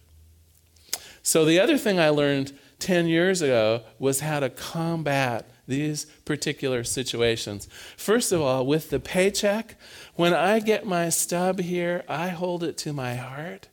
So, 1.21 1.43
the 1.43 1.59
other 1.59 1.77
thing 1.77 1.99
I 1.99 2.09
learned 2.09 2.53
10 2.79 3.07
years 3.07 3.41
ago 3.41 3.81
was 3.99 4.21
how 4.21 4.39
to 4.39 4.49
combat 4.49 5.49
these 5.67 6.05
particular 6.25 6.83
situations. 6.83 7.67
First 7.95 8.31
of 8.31 8.41
all, 8.41 8.65
with 8.65 8.89
the 8.89 8.99
paycheck, 8.99 9.75
when 10.15 10.33
I 10.33 10.59
get 10.59 10.85
my 10.85 11.09
stub 11.09 11.59
here, 11.59 12.03
I 12.07 12.29
hold 12.29 12.63
it 12.63 12.77
to 12.79 12.93
my 12.93 13.15
heart 13.15 13.67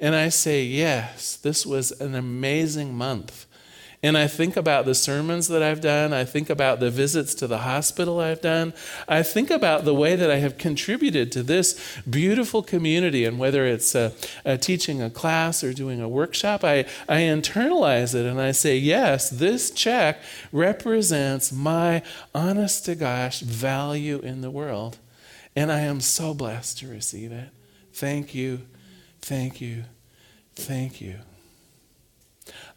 and 0.00 0.14
I 0.14 0.30
say, 0.30 0.64
Yes, 0.64 1.36
this 1.36 1.64
was 1.64 1.92
an 1.92 2.14
amazing 2.14 2.94
month. 2.94 3.46
And 4.02 4.16
I 4.16 4.28
think 4.28 4.56
about 4.56 4.86
the 4.86 4.94
sermons 4.94 5.48
that 5.48 5.62
I've 5.62 5.82
done. 5.82 6.14
I 6.14 6.24
think 6.24 6.48
about 6.48 6.80
the 6.80 6.90
visits 6.90 7.34
to 7.34 7.46
the 7.46 7.58
hospital 7.58 8.18
I've 8.18 8.40
done. 8.40 8.72
I 9.06 9.22
think 9.22 9.50
about 9.50 9.84
the 9.84 9.94
way 9.94 10.16
that 10.16 10.30
I 10.30 10.36
have 10.36 10.56
contributed 10.56 11.30
to 11.32 11.42
this 11.42 11.78
beautiful 12.08 12.62
community. 12.62 13.26
And 13.26 13.38
whether 13.38 13.66
it's 13.66 13.94
uh, 13.94 14.12
uh, 14.46 14.56
teaching 14.56 15.02
a 15.02 15.10
class 15.10 15.62
or 15.62 15.74
doing 15.74 16.00
a 16.00 16.08
workshop, 16.08 16.64
I, 16.64 16.86
I 17.10 17.20
internalize 17.20 18.14
it 18.14 18.24
and 18.24 18.40
I 18.40 18.52
say, 18.52 18.78
yes, 18.78 19.28
this 19.28 19.70
check 19.70 20.22
represents 20.50 21.52
my 21.52 22.02
honest 22.34 22.86
to 22.86 22.94
gosh 22.94 23.40
value 23.40 24.20
in 24.20 24.40
the 24.40 24.50
world. 24.50 24.96
And 25.54 25.70
I 25.70 25.80
am 25.80 26.00
so 26.00 26.32
blessed 26.32 26.78
to 26.78 26.88
receive 26.88 27.32
it. 27.32 27.50
Thank 27.92 28.34
you, 28.34 28.62
thank 29.20 29.60
you, 29.60 29.84
thank 30.54 31.02
you. 31.02 31.16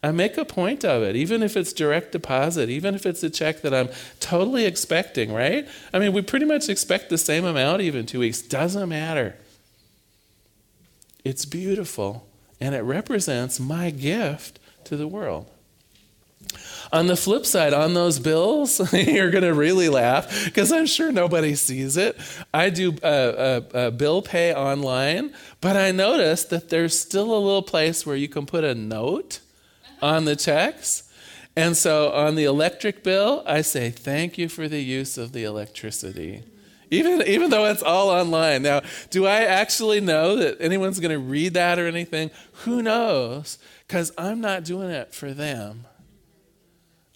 I 0.04 0.12
make 0.12 0.38
a 0.38 0.44
point 0.44 0.84
of 0.84 1.02
it, 1.02 1.16
even 1.16 1.42
if 1.42 1.56
it's 1.56 1.72
direct 1.72 2.12
deposit, 2.12 2.70
even 2.70 2.94
if 2.94 3.06
it's 3.06 3.24
a 3.24 3.30
check 3.30 3.62
that 3.62 3.74
I'm 3.74 3.88
totally 4.20 4.66
expecting, 4.66 5.32
right? 5.32 5.66
I 5.94 6.00
mean, 6.00 6.12
we 6.12 6.22
pretty 6.22 6.46
much 6.46 6.68
expect 6.68 7.10
the 7.10 7.18
same 7.18 7.46
amount 7.46 7.82
even 7.82 8.06
two 8.06 8.20
weeks. 8.20 8.42
Doesn't 8.42 8.90
matter. 8.90 9.38
It's 11.24 11.46
beautiful, 11.46 12.28
and 12.60 12.76
it 12.76 12.82
represents 12.82 13.62
my 13.62 13.92
gift 13.92 14.60
to 14.84 14.98
the 14.98 15.08
world. 15.08 15.50
On 16.92 17.08
the 17.08 17.16
flip 17.16 17.46
side, 17.46 17.74
on 17.74 17.94
those 17.94 18.20
bills, 18.20 18.94
you're 18.94 19.32
going 19.32 19.46
to 19.46 19.54
really 19.54 19.88
laugh 19.88 20.44
because 20.44 20.74
I'm 20.74 20.86
sure 20.86 21.14
nobody 21.14 21.56
sees 21.56 21.96
it. 21.96 22.18
I 22.54 22.70
do 22.70 22.98
a, 23.02 23.64
a, 23.74 23.88
a, 23.88 23.92
bill 23.92 24.22
pay 24.22 24.54
online, 24.54 25.34
but 25.62 25.78
I 25.78 25.92
noticed 25.92 26.50
that 26.50 26.70
there's 26.70 27.00
still 27.00 27.32
a 27.34 27.40
little 27.40 27.64
place 27.64 28.06
where 28.06 28.18
you 28.18 28.28
can 28.28 28.46
put 28.46 28.66
a 28.66 28.76
note 28.76 29.40
on 30.04 30.26
the 30.26 30.36
checks. 30.36 31.10
And 31.56 31.78
so 31.78 32.12
on 32.12 32.36
the 32.36 32.44
electric 32.44 33.04
bill, 33.04 33.42
I 33.46 33.62
say, 33.62 33.90
thank 33.90 34.38
you 34.38 34.50
for 34.50 34.68
the 34.68 34.82
use 34.82 35.18
of 35.18 35.32
the 35.32 35.44
electricity. 35.46 36.44
Even, 36.92 37.24
even 37.26 37.50
though 37.50 37.66
it's 37.66 37.82
all 37.82 38.10
online. 38.10 38.62
Now, 38.62 38.82
do 39.10 39.26
I 39.26 39.42
actually 39.42 40.02
know 40.02 40.36
that 40.36 40.58
anyone's 40.60 41.00
going 41.00 41.12
to 41.12 41.20
read 41.20 41.54
that 41.54 41.80
or 41.80 41.88
anything? 41.88 42.30
Who 42.66 42.84
knows? 42.84 43.58
Because 43.88 44.12
I'm 44.18 44.42
not 44.42 44.64
doing 44.64 44.90
it 44.90 45.14
for 45.14 45.34
them. 45.34 45.86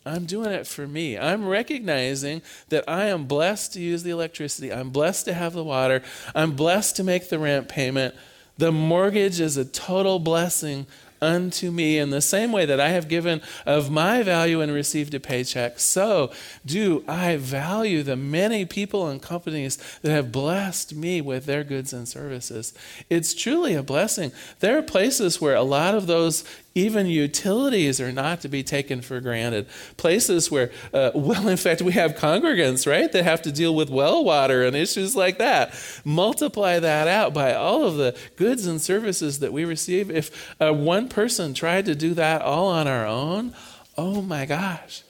I'm 0.06 0.26
doing 0.26 0.52
it 0.52 0.66
for 0.66 0.88
me. 0.88 1.18
I'm 1.18 1.46
recognizing 1.46 2.42
that 2.70 2.86
I 2.88 3.08
am 3.08 3.26
blessed 3.26 3.74
to 3.74 3.82
use 3.82 4.04
the 4.04 4.12
electricity. 4.12 4.72
I'm 4.72 4.92
blessed 4.92 5.26
to 5.26 5.34
have 5.34 5.54
the 5.54 5.64
water. 5.64 6.02
I'm 6.34 6.56
blessed 6.56 6.96
to 6.96 7.04
make 7.04 7.28
the 7.28 7.40
rent 7.40 7.68
payment. 7.68 8.16
The 8.58 8.72
mortgage 8.72 9.40
is 9.40 9.58
a 9.58 9.66
total 9.66 10.20
blessing 10.20 10.88
unto 11.22 11.72
me 11.72 11.98
in 11.98 12.10
the 12.10 12.22
same 12.22 12.52
way 12.52 12.66
that 12.66 12.80
I 12.80 12.90
have 12.90 13.08
given 13.08 13.42
of 13.66 13.90
my 13.90 14.24
value 14.24 14.62
and 14.62 14.72
received 14.72 15.14
a 15.14 15.20
paycheck, 15.20 15.80
so 15.80 16.32
do 16.66 17.04
I 17.08 17.38
value 17.38 18.04
the 18.04 18.16
many 18.16 18.66
people 18.66 19.08
and 19.08 19.22
companies 19.22 19.78
that 20.02 20.12
have 20.12 20.32
blessed 20.32 20.96
me 20.96 21.22
with 21.22 21.46
their 21.46 21.64
goods 21.64 21.94
and 21.94 22.08
services. 22.08 22.74
It's 23.10 23.34
truly 23.34 23.74
a 23.74 23.84
blessing. 23.84 24.32
There 24.60 24.78
are 24.78 24.84
places 24.84 25.42
where 25.42 25.56
a 25.56 25.64
lot 25.64 25.96
of 25.96 26.08
those 26.08 26.44
even 26.78 27.08
utilities 27.08 28.00
are 28.00 28.12
not 28.12 28.42
to 28.42 28.48
be 28.48 28.62
taken 28.62 29.02
for 29.02 29.20
granted. 29.20 29.68
Places 29.98 30.52
where, 30.52 30.70
uh, 30.94 31.10
well, 31.16 31.48
in 31.48 31.58
fact, 31.58 31.82
we 31.82 31.94
have 31.94 32.14
congregants, 32.14 32.86
right, 32.86 33.12
that 33.12 33.24
have 33.24 33.42
to 33.42 33.52
deal 33.52 33.74
with 33.74 33.90
well 33.90 34.24
water 34.24 34.64
and 34.64 34.76
issues 34.76 35.16
like 35.16 35.40
that. 35.40 35.74
Multiply 36.06 36.80
that 36.80 37.08
out 37.08 37.34
by 37.34 37.56
all 37.56 37.84
of 37.84 37.98
the 37.98 38.16
goods 38.36 38.68
and 38.68 38.80
services 38.80 39.40
that 39.40 39.52
we 39.52 39.66
receive. 39.66 40.12
If 40.12 40.56
uh, 40.62 40.72
one 40.72 41.10
person 41.10 41.56
tried 41.56 41.86
to 41.86 41.96
do 41.96 42.14
that 42.14 42.44
all 42.44 42.68
on 42.68 42.88
our 42.88 43.08
own, 43.08 43.56
oh 43.98 44.22
my 44.22 44.46
gosh, 44.46 45.02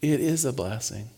it 0.00 0.20
is 0.20 0.44
a 0.44 0.52
blessing. 0.52 1.10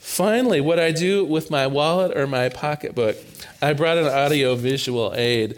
Finally, 0.00 0.60
what 0.60 0.80
I 0.80 0.90
do 0.90 1.24
with 1.24 1.52
my 1.52 1.68
wallet 1.68 2.16
or 2.16 2.26
my 2.26 2.48
pocketbook, 2.48 3.16
I 3.62 3.74
brought 3.74 3.96
an 3.96 4.06
audio 4.06 4.56
visual 4.56 5.14
aid. 5.14 5.56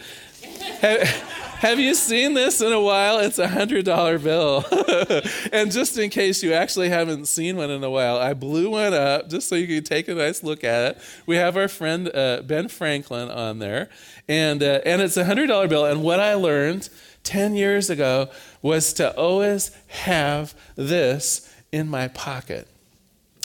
Have 1.62 1.78
you 1.78 1.94
seen 1.94 2.34
this 2.34 2.60
in 2.60 2.72
a 2.72 2.80
while? 2.80 3.20
It's 3.20 3.38
a 3.38 3.46
hundred 3.46 3.84
dollar 3.84 4.18
bill. 4.18 4.64
and 5.52 5.70
just 5.70 5.96
in 5.96 6.10
case 6.10 6.42
you 6.42 6.52
actually 6.54 6.88
haven't 6.88 7.26
seen 7.26 7.56
one 7.56 7.70
in 7.70 7.84
a 7.84 7.88
while, 7.88 8.16
I 8.16 8.34
blew 8.34 8.70
one 8.70 8.92
up 8.92 9.28
just 9.28 9.48
so 9.48 9.54
you 9.54 9.68
can 9.68 9.84
take 9.84 10.08
a 10.08 10.14
nice 10.16 10.42
look 10.42 10.64
at 10.64 10.90
it. 10.90 11.02
We 11.24 11.36
have 11.36 11.56
our 11.56 11.68
friend 11.68 12.10
uh, 12.12 12.42
Ben 12.44 12.66
Franklin 12.66 13.30
on 13.30 13.60
there, 13.60 13.90
and 14.26 14.60
uh, 14.60 14.80
and 14.84 15.00
it's 15.00 15.16
a 15.16 15.24
hundred 15.24 15.46
dollar 15.46 15.68
bill. 15.68 15.84
And 15.84 16.02
what 16.02 16.18
I 16.18 16.34
learned 16.34 16.88
ten 17.22 17.54
years 17.54 17.90
ago 17.90 18.28
was 18.60 18.92
to 18.94 19.16
always 19.16 19.70
have 19.86 20.56
this 20.74 21.48
in 21.70 21.88
my 21.88 22.08
pocket, 22.08 22.66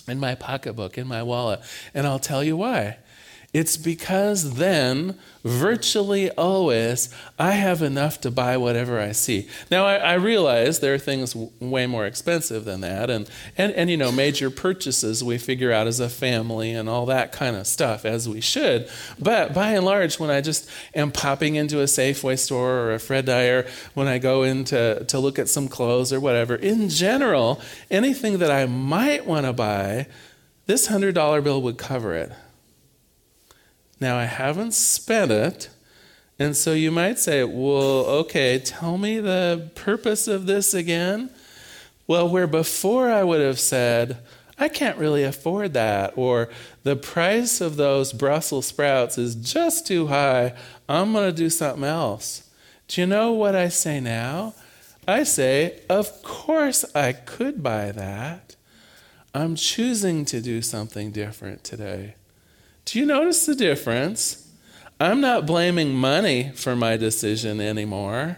in 0.07 0.19
my 0.19 0.33
pocketbook, 0.33 0.97
in 0.97 1.05
my 1.05 1.21
wallet. 1.21 1.59
And 1.93 2.07
I'll 2.07 2.17
tell 2.17 2.43
you 2.43 2.57
why. 2.57 2.97
It's 3.53 3.77
because 3.77 4.55
then, 4.55 5.17
virtually 5.43 6.29
always, 6.31 7.09
I 7.39 7.51
have 7.53 7.81
enough 7.81 8.19
to 8.21 8.29
buy 8.29 8.57
whatever 8.57 8.99
I 8.99 9.13
see. 9.13 9.47
Now, 9.71 9.85
I, 9.85 9.95
I 9.95 10.13
realize 10.15 10.81
there 10.81 10.93
are 10.93 10.99
things 10.99 11.31
w- 11.31 11.51
way 11.61 11.87
more 11.87 12.05
expensive 12.05 12.65
than 12.65 12.81
that, 12.81 13.09
and, 13.09 13.29
and, 13.57 13.71
and, 13.71 13.89
you 13.89 13.95
know, 13.95 14.11
major 14.11 14.49
purchases 14.49 15.23
we 15.23 15.37
figure 15.37 15.71
out 15.71 15.87
as 15.87 16.01
a 16.01 16.09
family 16.09 16.71
and 16.71 16.89
all 16.89 17.05
that 17.05 17.31
kind 17.31 17.55
of 17.55 17.67
stuff, 17.67 18.03
as 18.03 18.27
we 18.27 18.41
should. 18.41 18.89
But 19.17 19.53
by 19.53 19.71
and 19.71 19.85
large, 19.85 20.19
when 20.19 20.29
I 20.29 20.41
just 20.41 20.69
am 20.93 21.09
popping 21.09 21.55
into 21.55 21.79
a 21.79 21.85
Safeway 21.85 22.37
store 22.37 22.79
or 22.79 22.93
a 22.93 22.99
Fred 22.99 23.27
Meyer, 23.27 23.65
when 23.93 24.07
I 24.07 24.17
go 24.17 24.43
in 24.43 24.65
to, 24.65 25.05
to 25.05 25.19
look 25.19 25.39
at 25.39 25.47
some 25.47 25.69
clothes 25.69 26.11
or 26.11 26.19
whatever, 26.19 26.55
in 26.55 26.89
general, 26.89 27.61
anything 27.89 28.39
that 28.39 28.51
I 28.51 28.65
might 28.65 29.25
want 29.25 29.45
to 29.45 29.53
buy, 29.53 30.07
this 30.65 30.89
$100 30.89 31.43
bill 31.45 31.61
would 31.61 31.77
cover 31.77 32.13
it 32.13 32.33
Now 33.99 34.17
I 34.17 34.25
haven't 34.25 34.73
spent 34.73 35.31
it. 35.31 35.69
And 36.39 36.55
so 36.55 36.73
you 36.73 36.91
might 36.91 37.17
say, 37.17 37.43
well, 37.43 38.05
okay, 38.05 38.59
tell 38.59 38.97
me 38.97 39.19
the 39.19 39.71
purpose 39.75 40.27
of 40.27 40.45
this 40.45 40.73
again. 40.73 41.31
Well, 42.05 42.29
where 42.29 42.47
before 42.47 43.09
I 43.11 43.23
would 43.23 43.41
have 43.41 43.59
said, 43.59 44.17
I 44.59 44.69
can't 44.69 44.97
really 44.97 45.23
afford 45.23 45.73
that, 45.73 46.13
or 46.15 46.49
the 46.83 46.95
price 46.95 47.61
of 47.61 47.75
those 47.75 48.13
Brussels 48.13 48.67
sprouts 48.67 49.17
is 49.17 49.35
just 49.35 49.85
too 49.85 50.07
high, 50.07 50.53
I'm 50.89 51.13
going 51.13 51.29
to 51.29 51.35
do 51.35 51.49
something 51.49 51.83
else. 51.83 52.49
Do 52.87 53.01
you 53.01 53.07
know 53.07 53.33
what 53.33 53.55
I 53.55 53.67
say 53.67 53.99
now? 53.99 54.55
I 55.07 55.23
say, 55.23 55.81
Of 55.89 56.23
course 56.23 56.85
I 56.95 57.13
could 57.13 57.61
buy 57.61 57.91
that. 57.91 58.55
I'm 59.33 59.55
choosing 59.55 60.25
to 60.25 60.41
do 60.41 60.61
something 60.61 61.11
different 61.11 61.63
today. 61.63 62.15
Do 62.87 62.99
you 62.99 63.05
notice 63.05 63.45
the 63.45 63.53
difference? 63.53 64.49
I'm 64.97 65.19
not 65.19 65.45
blaming 65.45 65.93
money 65.93 66.53
for 66.55 66.73
my 66.73 66.95
decision 66.95 67.59
anymore. 67.59 68.37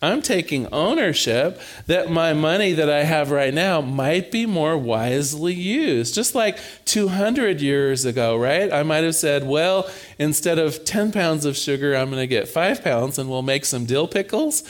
I'm 0.00 0.22
taking 0.22 0.68
ownership 0.68 1.60
that 1.88 2.08
my 2.08 2.32
money 2.32 2.72
that 2.72 2.88
I 2.88 3.02
have 3.02 3.32
right 3.32 3.52
now 3.52 3.80
might 3.80 4.30
be 4.30 4.46
more 4.46 4.78
wisely 4.78 5.54
used. 5.54 6.14
Just 6.14 6.36
like 6.36 6.60
200 6.84 7.60
years 7.60 8.04
ago, 8.04 8.36
right? 8.36 8.72
I 8.72 8.84
might 8.84 9.02
have 9.02 9.16
said, 9.16 9.44
well, 9.44 9.90
instead 10.20 10.60
of 10.60 10.84
10 10.84 11.10
pounds 11.10 11.44
of 11.44 11.56
sugar, 11.56 11.96
I'm 11.96 12.10
going 12.10 12.22
to 12.22 12.28
get 12.28 12.46
five 12.46 12.84
pounds 12.84 13.18
and 13.18 13.28
we'll 13.28 13.42
make 13.42 13.64
some 13.64 13.86
dill 13.86 14.06
pickles. 14.06 14.62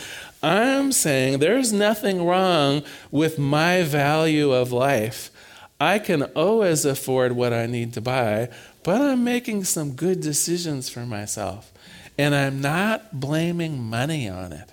I'm 0.42 0.92
saying 0.92 1.40
there's 1.40 1.74
nothing 1.74 2.24
wrong 2.24 2.85
with 3.11 3.38
my 3.38 3.83
value 3.83 4.50
of 4.50 4.72
life. 4.72 5.30
I 5.80 5.98
can 5.98 6.24
always 6.35 6.85
afford 6.85 7.33
what 7.33 7.54
I 7.54 7.64
need 7.64 7.94
to 7.94 8.02
buy, 8.02 8.50
but 8.82 9.00
I'm 9.00 9.24
making 9.24 9.64
some 9.64 9.92
good 9.92 10.20
decisions 10.20 10.88
for 10.88 11.06
myself. 11.06 11.72
And 12.18 12.34
I'm 12.34 12.60
not 12.60 13.18
blaming 13.18 13.82
money 13.82 14.28
on 14.28 14.52
it. 14.52 14.72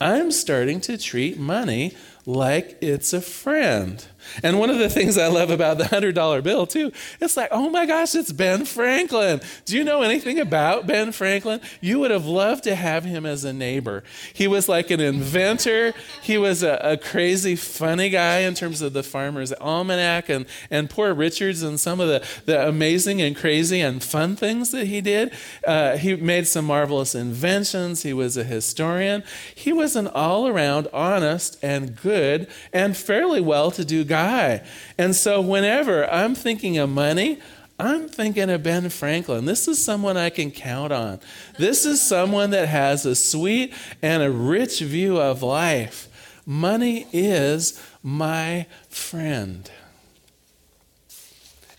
I'm 0.00 0.30
starting 0.30 0.80
to 0.82 0.96
treat 0.98 1.38
money 1.38 1.96
like 2.28 2.76
it's 2.82 3.14
a 3.14 3.22
friend. 3.22 4.04
And 4.42 4.58
one 4.58 4.68
of 4.68 4.78
the 4.78 4.90
things 4.90 5.16
I 5.16 5.28
love 5.28 5.48
about 5.48 5.78
the 5.78 5.84
$100 5.84 6.42
bill, 6.42 6.66
too, 6.66 6.92
it's 7.22 7.38
like, 7.38 7.48
oh 7.50 7.70
my 7.70 7.86
gosh, 7.86 8.14
it's 8.14 8.32
Ben 8.32 8.66
Franklin. 8.66 9.40
Do 9.64 9.78
you 9.78 9.82
know 9.82 10.02
anything 10.02 10.38
about 10.38 10.86
Ben 10.86 11.12
Franklin? 11.12 11.62
You 11.80 12.00
would 12.00 12.10
have 12.10 12.26
loved 12.26 12.64
to 12.64 12.74
have 12.74 13.04
him 13.04 13.24
as 13.24 13.44
a 13.44 13.52
neighbor. 13.54 14.04
He 14.34 14.46
was 14.46 14.68
like 14.68 14.90
an 14.90 15.00
inventor, 15.00 15.94
he 16.22 16.36
was 16.36 16.62
a, 16.62 16.78
a 16.82 16.96
crazy, 16.98 17.56
funny 17.56 18.10
guy 18.10 18.40
in 18.40 18.52
terms 18.52 18.82
of 18.82 18.92
the 18.92 19.02
Farmer's 19.02 19.54
Almanac 19.54 20.28
and, 20.28 20.44
and 20.70 20.90
Poor 20.90 21.14
Richards 21.14 21.62
and 21.62 21.80
some 21.80 21.98
of 21.98 22.08
the, 22.08 22.26
the 22.44 22.68
amazing 22.68 23.22
and 23.22 23.34
crazy 23.34 23.80
and 23.80 24.04
fun 24.04 24.36
things 24.36 24.70
that 24.72 24.86
he 24.86 25.00
did. 25.00 25.32
Uh, 25.66 25.96
he 25.96 26.14
made 26.14 26.46
some 26.46 26.66
marvelous 26.66 27.14
inventions, 27.14 28.02
he 28.02 28.12
was 28.12 28.36
a 28.36 28.44
historian. 28.44 29.24
He 29.54 29.72
was 29.72 29.96
an 29.96 30.08
all 30.08 30.46
around 30.46 30.88
honest 30.92 31.56
and 31.62 31.96
good 31.96 32.17
good 32.18 32.48
and 32.72 32.96
fairly 32.96 33.40
well 33.40 33.70
to 33.70 33.84
do 33.84 34.04
guy. 34.04 34.66
And 34.96 35.14
so 35.14 35.40
whenever 35.40 36.10
I'm 36.10 36.34
thinking 36.34 36.76
of 36.78 36.90
money, 36.90 37.38
I'm 37.78 38.08
thinking 38.08 38.50
of 38.50 38.64
Ben 38.64 38.88
Franklin. 38.88 39.44
This 39.44 39.68
is 39.68 39.82
someone 39.84 40.16
I 40.16 40.30
can 40.30 40.50
count 40.50 40.92
on. 40.92 41.20
This 41.58 41.86
is 41.86 42.02
someone 42.02 42.50
that 42.50 42.68
has 42.68 43.06
a 43.06 43.14
sweet 43.14 43.72
and 44.02 44.22
a 44.22 44.30
rich 44.30 44.80
view 44.80 45.20
of 45.20 45.42
life. 45.44 46.08
Money 46.44 47.06
is 47.12 47.80
my 48.02 48.66
friend. 48.88 49.70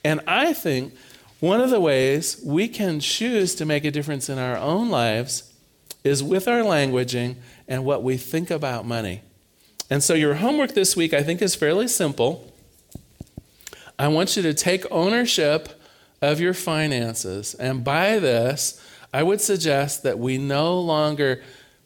And 0.05 0.21
I 0.25 0.53
think 0.53 0.93
one 1.41 1.59
of 1.59 1.69
the 1.69 1.81
ways 1.81 2.41
we 2.45 2.69
can 2.69 3.01
choose 3.01 3.55
to 3.55 3.65
make 3.65 3.83
a 3.83 3.91
difference 3.91 4.29
in 4.29 4.37
our 4.37 4.55
own 4.55 4.89
lives 4.89 5.53
is 6.05 6.23
with 6.23 6.47
our 6.47 6.61
languaging 6.61 7.35
and 7.67 7.83
what 7.83 8.03
we 8.03 8.15
think 8.15 8.49
about 8.49 8.85
money. 8.85 9.21
And 9.89 10.03
so 10.03 10.13
your 10.13 10.35
homework 10.35 10.73
this 10.73 10.95
week, 10.95 11.13
I 11.13 11.23
think, 11.23 11.41
is 11.41 11.55
fairly 11.55 11.87
simple. 11.87 12.53
I 13.97 14.07
want 14.07 14.37
you 14.37 14.43
to 14.43 14.53
take 14.53 14.85
ownership 14.91 15.81
of 16.21 16.39
your 16.39 16.53
finances. 16.53 17.55
And 17.55 17.83
by 17.83 18.19
this, 18.19 18.81
I 19.13 19.23
would 19.23 19.41
suggest 19.41 20.03
that 20.03 20.19
we 20.19 20.37
no 20.37 20.79
longer 20.79 21.41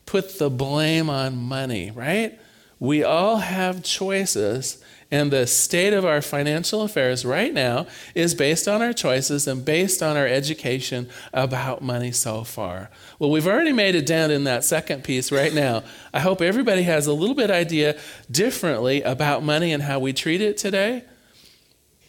put 0.06 0.38
the 0.38 0.50
blame 0.50 1.10
on 1.10 1.38
money, 1.38 1.92
right? 1.92 2.38
We 2.80 3.04
all 3.04 3.38
have 3.38 3.84
choices, 3.84 4.83
and 5.14 5.30
the 5.30 5.46
state 5.46 5.94
of 5.94 6.06
our 6.06 6.24
financial 6.24 6.82
affairs 6.82 7.24
right 7.24 7.54
now 7.54 7.86
is 8.16 8.34
based 8.34 8.68
on 8.68 8.82
our 8.82 8.94
choices 8.94 9.48
and 9.48 9.64
based 9.64 10.02
on 10.02 10.18
our 10.18 10.26
education 10.26 11.08
about 11.32 11.84
money 11.84 12.12
so 12.12 12.44
far. 12.44 12.90
Well, 13.20 13.30
we've 13.30 13.46
already 13.46 13.74
made 13.74 13.94
it 13.94 14.08
down 14.08 14.32
in 14.32 14.46
that 14.46 14.64
second 14.64 15.04
piece 15.04 15.32
right 15.32 15.54
now. 15.54 15.84
I 16.16 16.20
hope 16.20 16.42
everybody 16.42 16.82
has 16.82 17.06
a 17.06 17.14
little 17.14 17.36
bit 17.36 17.52
idea 17.52 17.96
differently 18.32 19.04
about 19.04 19.44
money 19.44 19.72
and 19.72 19.84
how 19.84 20.00
we 20.00 20.14
treat 20.14 20.42
it 20.42 20.58
today. 20.58 21.04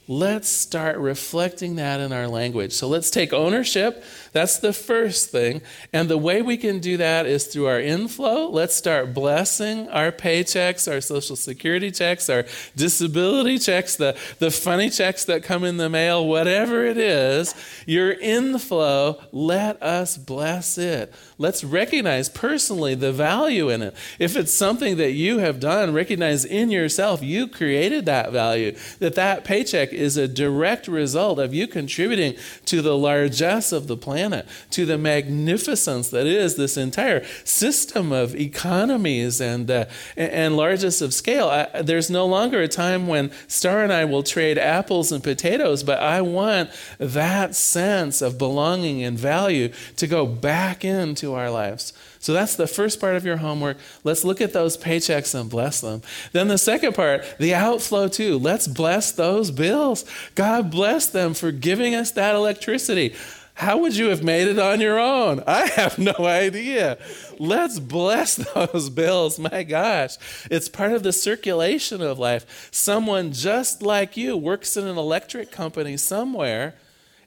Let's 0.09 0.49
start 0.49 0.97
reflecting 0.97 1.77
that 1.77 2.01
in 2.01 2.11
our 2.11 2.27
language. 2.27 2.73
So 2.73 2.89
let's 2.89 3.11
take 3.11 3.35
ownership. 3.35 4.03
That's 4.35 4.59
the 4.59 4.73
first 4.73 5.31
thing. 5.31 5.63
And 5.93 6.11
the 6.11 6.19
way 6.19 6.43
we 6.43 6.57
can 6.57 6.81
do 6.81 6.97
that 6.97 7.25
is 7.25 7.47
through 7.47 7.67
our 7.69 7.79
inflow. 7.79 8.49
Let's 8.49 8.75
start 8.75 9.15
blessing 9.15 9.89
our 9.91 10.11
paychecks, 10.11 10.93
our 10.93 11.01
social 11.01 11.37
security 11.37 11.93
checks, 11.93 12.29
our 12.29 12.45
disability 12.75 13.61
checks, 13.61 13.95
the, 13.95 14.19
the 14.41 14.51
funny 14.51 14.91
checks 14.91 15.25
that 15.27 15.45
come 15.45 15.63
in 15.63 15.77
the 15.77 15.89
mail, 15.89 16.27
whatever 16.27 16.85
it 16.85 16.99
is, 16.99 17.55
your 17.87 18.11
inflow, 18.11 19.23
let 19.31 19.81
us 19.81 20.19
bless 20.19 20.79
it. 20.79 21.15
Let's 21.39 21.63
recognize 21.63 22.29
personally 22.29 22.97
the 22.97 23.13
value 23.13 23.69
in 23.69 23.83
it. 23.83 23.95
If 24.19 24.37
it's 24.37 24.53
something 24.53 24.97
that 24.97 25.13
you 25.13 25.39
have 25.39 25.61
done, 25.61 25.95
recognize 25.95 26.45
in 26.45 26.73
yourself 26.73 27.23
you 27.23 27.47
created 27.47 28.05
that 28.07 28.33
value, 28.33 28.77
that 28.99 29.15
that 29.15 29.45
paycheck 29.45 29.93
is 29.93 30.17
a 30.17 30.27
direct 30.27 30.89
result 30.89 31.39
of 31.39 31.55
you 31.55 31.69
contributing 31.69 32.35
to 32.65 32.83
the 32.83 32.99
largesse 32.99 33.71
of 33.71 33.87
the 33.87 33.97
planet, 33.97 34.24
to 34.71 34.87
the 34.87 34.99
magnificence 34.99 36.11
that 36.11 36.27
is 36.27 36.57
this 36.57 36.77
entire 36.77 37.25
system 37.45 38.13
of 38.13 38.35
economies 38.35 39.41
and, 39.41 39.71
uh, 39.71 39.87
and 40.17 40.57
largesse 40.57 41.01
of 41.01 41.13
scale. 41.13 41.49
I, 41.49 41.83
there's 41.83 42.11
no 42.11 42.27
longer 42.27 42.61
a 42.61 42.69
time 42.69 43.07
when 43.07 43.31
Star 43.49 43.83
and 43.83 43.93
I 43.93 44.05
will 44.05 44.23
trade 44.23 44.59
apples 44.59 45.13
and 45.13 45.23
potatoes, 45.23 45.83
but 45.83 45.99
I 46.01 46.21
want 46.21 46.71
that 46.99 47.55
sense 47.55 48.23
of 48.23 48.39
belonging 48.39 49.03
and 49.03 49.19
value 49.19 49.73
to 49.97 50.07
go 50.07 50.27
back 50.27 50.85
into 50.85 51.35
our 51.35 51.51
lives. 51.51 51.93
So 52.25 52.33
that's 52.33 52.57
the 52.57 52.67
first 52.67 53.01
part 53.01 53.17
of 53.17 53.27
your 53.27 53.37
homework. 53.37 53.77
Let's 54.03 54.25
look 54.25 54.41
at 54.41 54.55
those 54.55 54.79
paychecks 54.79 55.39
and 55.39 55.51
bless 55.51 55.83
them. 55.83 56.01
Then 56.33 56.49
the 56.49 56.57
second 56.57 56.95
part, 56.95 57.23
the 57.39 57.53
outflow 57.53 58.09
too. 58.09 58.39
Let's 58.39 58.67
bless 58.67 59.13
those 59.13 59.51
bills. 59.51 60.07
God 60.35 60.71
bless 60.71 61.05
them 61.07 61.35
for 61.35 61.53
giving 61.53 61.95
us 61.95 62.13
that 62.13 62.35
electricity. 62.35 63.15
How 63.55 63.79
would 63.79 63.97
you 63.97 64.09
have 64.09 64.23
made 64.23 64.49
it 64.49 64.59
on 64.59 64.81
your 64.81 64.99
own? 64.99 65.43
I 65.47 65.67
have 65.69 65.97
no 65.97 66.15
idea. 66.19 66.99
Let's 67.39 67.79
bless 67.79 68.37
those 68.55 68.91
bills. 68.91 69.39
My 69.39 69.63
gosh. 69.63 70.17
It's 70.51 70.69
part 70.69 70.93
of 70.93 71.03
the 71.03 71.13
circulation 71.13 72.03
of 72.03 72.19
life. 72.19 72.69
Someone 72.73 73.33
just 73.33 73.81
like 73.81 74.17
you 74.17 74.37
works 74.37 74.77
in 74.77 74.87
an 74.87 74.99
electric 74.99 75.53
company 75.53 75.97
somewhere 75.97 76.75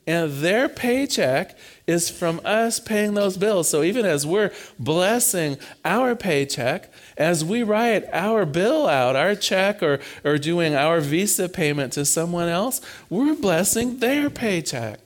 and 0.08 0.32
their 0.32 0.70
paycheck 0.70 1.58
is 1.86 2.10
from 2.10 2.40
us 2.46 2.80
paying 2.80 3.14
those 3.14 3.36
bills. 3.36 3.70
So 3.70 3.84
even 3.84 4.06
as 4.06 4.26
we're 4.26 4.54
blessing 4.80 5.58
our 5.84 6.16
paycheck, 6.16 6.90
as 7.18 7.44
we 7.44 7.62
write 7.62 8.06
our 8.14 8.46
bill 8.46 8.88
out, 8.88 9.18
our 9.18 9.36
check, 9.36 9.84
or, 9.84 10.00
or 10.24 10.38
doing 10.38 10.76
our 10.76 11.02
visa 11.02 11.50
payment 11.50 11.92
to 11.94 12.06
someone 12.06 12.48
else, 12.48 12.80
we're 13.10 13.36
blessing 13.36 14.00
their 14.00 14.30
paycheck. 14.30 15.02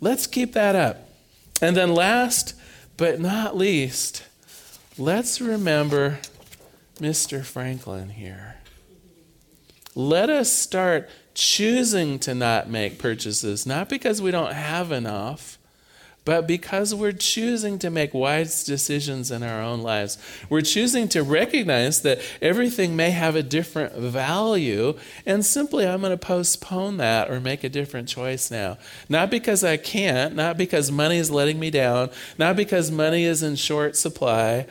Let's 0.00 0.26
keep 0.26 0.52
that 0.52 0.76
up. 0.76 1.08
And 1.60 1.76
then, 1.76 1.94
last 1.94 2.54
but 2.96 3.20
not 3.20 3.56
least, 3.56 4.24
let's 4.96 5.40
remember 5.40 6.18
Mr. 7.00 7.44
Franklin 7.44 8.10
here. 8.10 8.56
Let 9.94 10.30
us 10.30 10.52
start 10.52 11.08
choosing 11.34 12.18
to 12.20 12.34
not 12.34 12.68
make 12.68 12.98
purchases, 12.98 13.66
not 13.66 13.88
because 13.88 14.22
we 14.22 14.30
don't 14.30 14.52
have 14.52 14.92
enough, 14.92 15.57
but 16.28 16.46
because 16.46 16.94
we're 16.94 17.10
choosing 17.10 17.78
to 17.78 17.88
make 17.88 18.12
wise 18.12 18.62
decisions 18.62 19.30
in 19.30 19.42
our 19.42 19.62
own 19.62 19.80
lives. 19.80 20.18
We're 20.50 20.60
choosing 20.60 21.08
to 21.08 21.22
recognize 21.22 22.02
that 22.02 22.20
everything 22.42 22.94
may 22.94 23.12
have 23.12 23.34
a 23.34 23.42
different 23.42 23.94
value, 23.94 24.98
and 25.24 25.42
simply 25.42 25.88
I'm 25.88 26.02
going 26.02 26.10
to 26.10 26.18
postpone 26.18 26.98
that 26.98 27.30
or 27.30 27.40
make 27.40 27.64
a 27.64 27.70
different 27.70 28.08
choice 28.08 28.50
now. 28.50 28.76
Not 29.08 29.30
because 29.30 29.64
I 29.64 29.78
can't, 29.78 30.36
not 30.36 30.58
because 30.58 30.92
money 30.92 31.16
is 31.16 31.30
letting 31.30 31.58
me 31.58 31.70
down, 31.70 32.10
not 32.36 32.56
because 32.56 32.90
money 32.90 33.24
is 33.24 33.42
in 33.42 33.56
short 33.56 33.96
supply, 33.96 34.66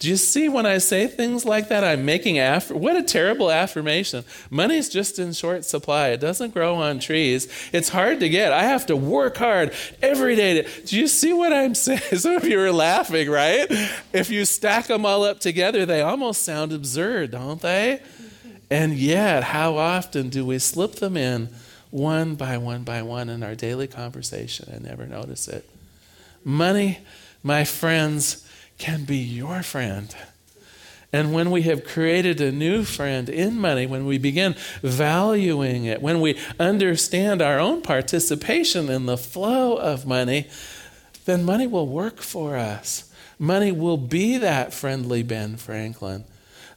Do 0.00 0.08
you 0.08 0.16
see 0.16 0.48
when 0.48 0.66
I 0.66 0.78
say 0.78 1.06
things 1.06 1.44
like 1.44 1.68
that, 1.68 1.84
I'm 1.84 2.04
making 2.04 2.38
aff- 2.38 2.70
what 2.70 2.96
a 2.96 3.02
terrible 3.02 3.50
affirmation. 3.50 4.24
Money's 4.50 4.88
just 4.88 5.18
in 5.18 5.32
short 5.32 5.64
supply. 5.64 6.08
It 6.08 6.20
doesn't 6.20 6.52
grow 6.52 6.74
on 6.74 6.98
trees. 6.98 7.48
It's 7.72 7.88
hard 7.88 8.20
to 8.20 8.28
get. 8.28 8.52
I 8.52 8.64
have 8.64 8.86
to 8.86 8.96
work 8.96 9.36
hard 9.36 9.72
every 10.02 10.34
day. 10.34 10.62
To, 10.62 10.82
do 10.86 10.98
you 10.98 11.06
see 11.06 11.32
what 11.32 11.52
I'm 11.52 11.74
saying? 11.74 12.00
Some 12.16 12.36
of 12.36 12.44
you 12.44 12.60
are 12.60 12.72
laughing, 12.72 13.30
right? 13.30 13.66
If 14.12 14.30
you 14.30 14.44
stack 14.44 14.88
them 14.88 15.06
all 15.06 15.22
up 15.22 15.40
together, 15.40 15.86
they 15.86 16.02
almost 16.02 16.42
sound 16.42 16.72
absurd, 16.72 17.30
don't 17.30 17.62
they? 17.62 18.02
And 18.70 18.94
yet, 18.94 19.44
how 19.44 19.76
often 19.76 20.28
do 20.28 20.44
we 20.44 20.58
slip 20.58 20.96
them 20.96 21.16
in 21.16 21.48
one 21.90 22.34
by 22.34 22.58
one 22.58 22.82
by 22.82 23.02
one 23.02 23.28
in 23.28 23.44
our 23.44 23.54
daily 23.54 23.86
conversation 23.86 24.68
and 24.70 24.84
never 24.84 25.06
notice 25.06 25.46
it? 25.46 25.68
Money, 26.44 26.98
my 27.42 27.64
friends, 27.64 28.43
can 28.78 29.04
be 29.04 29.18
your 29.18 29.62
friend. 29.62 30.14
And 31.12 31.32
when 31.32 31.52
we 31.52 31.62
have 31.62 31.84
created 31.84 32.40
a 32.40 32.50
new 32.50 32.82
friend 32.82 33.28
in 33.28 33.60
money, 33.60 33.86
when 33.86 34.04
we 34.04 34.18
begin 34.18 34.56
valuing 34.82 35.84
it, 35.84 36.02
when 36.02 36.20
we 36.20 36.36
understand 36.58 37.40
our 37.40 37.60
own 37.60 37.82
participation 37.82 38.90
in 38.90 39.06
the 39.06 39.16
flow 39.16 39.76
of 39.76 40.06
money, 40.06 40.48
then 41.24 41.44
money 41.44 41.68
will 41.68 41.86
work 41.86 42.20
for 42.20 42.56
us. 42.56 43.12
Money 43.38 43.70
will 43.70 43.96
be 43.96 44.38
that 44.38 44.74
friendly 44.74 45.22
Ben 45.22 45.56
Franklin. 45.56 46.24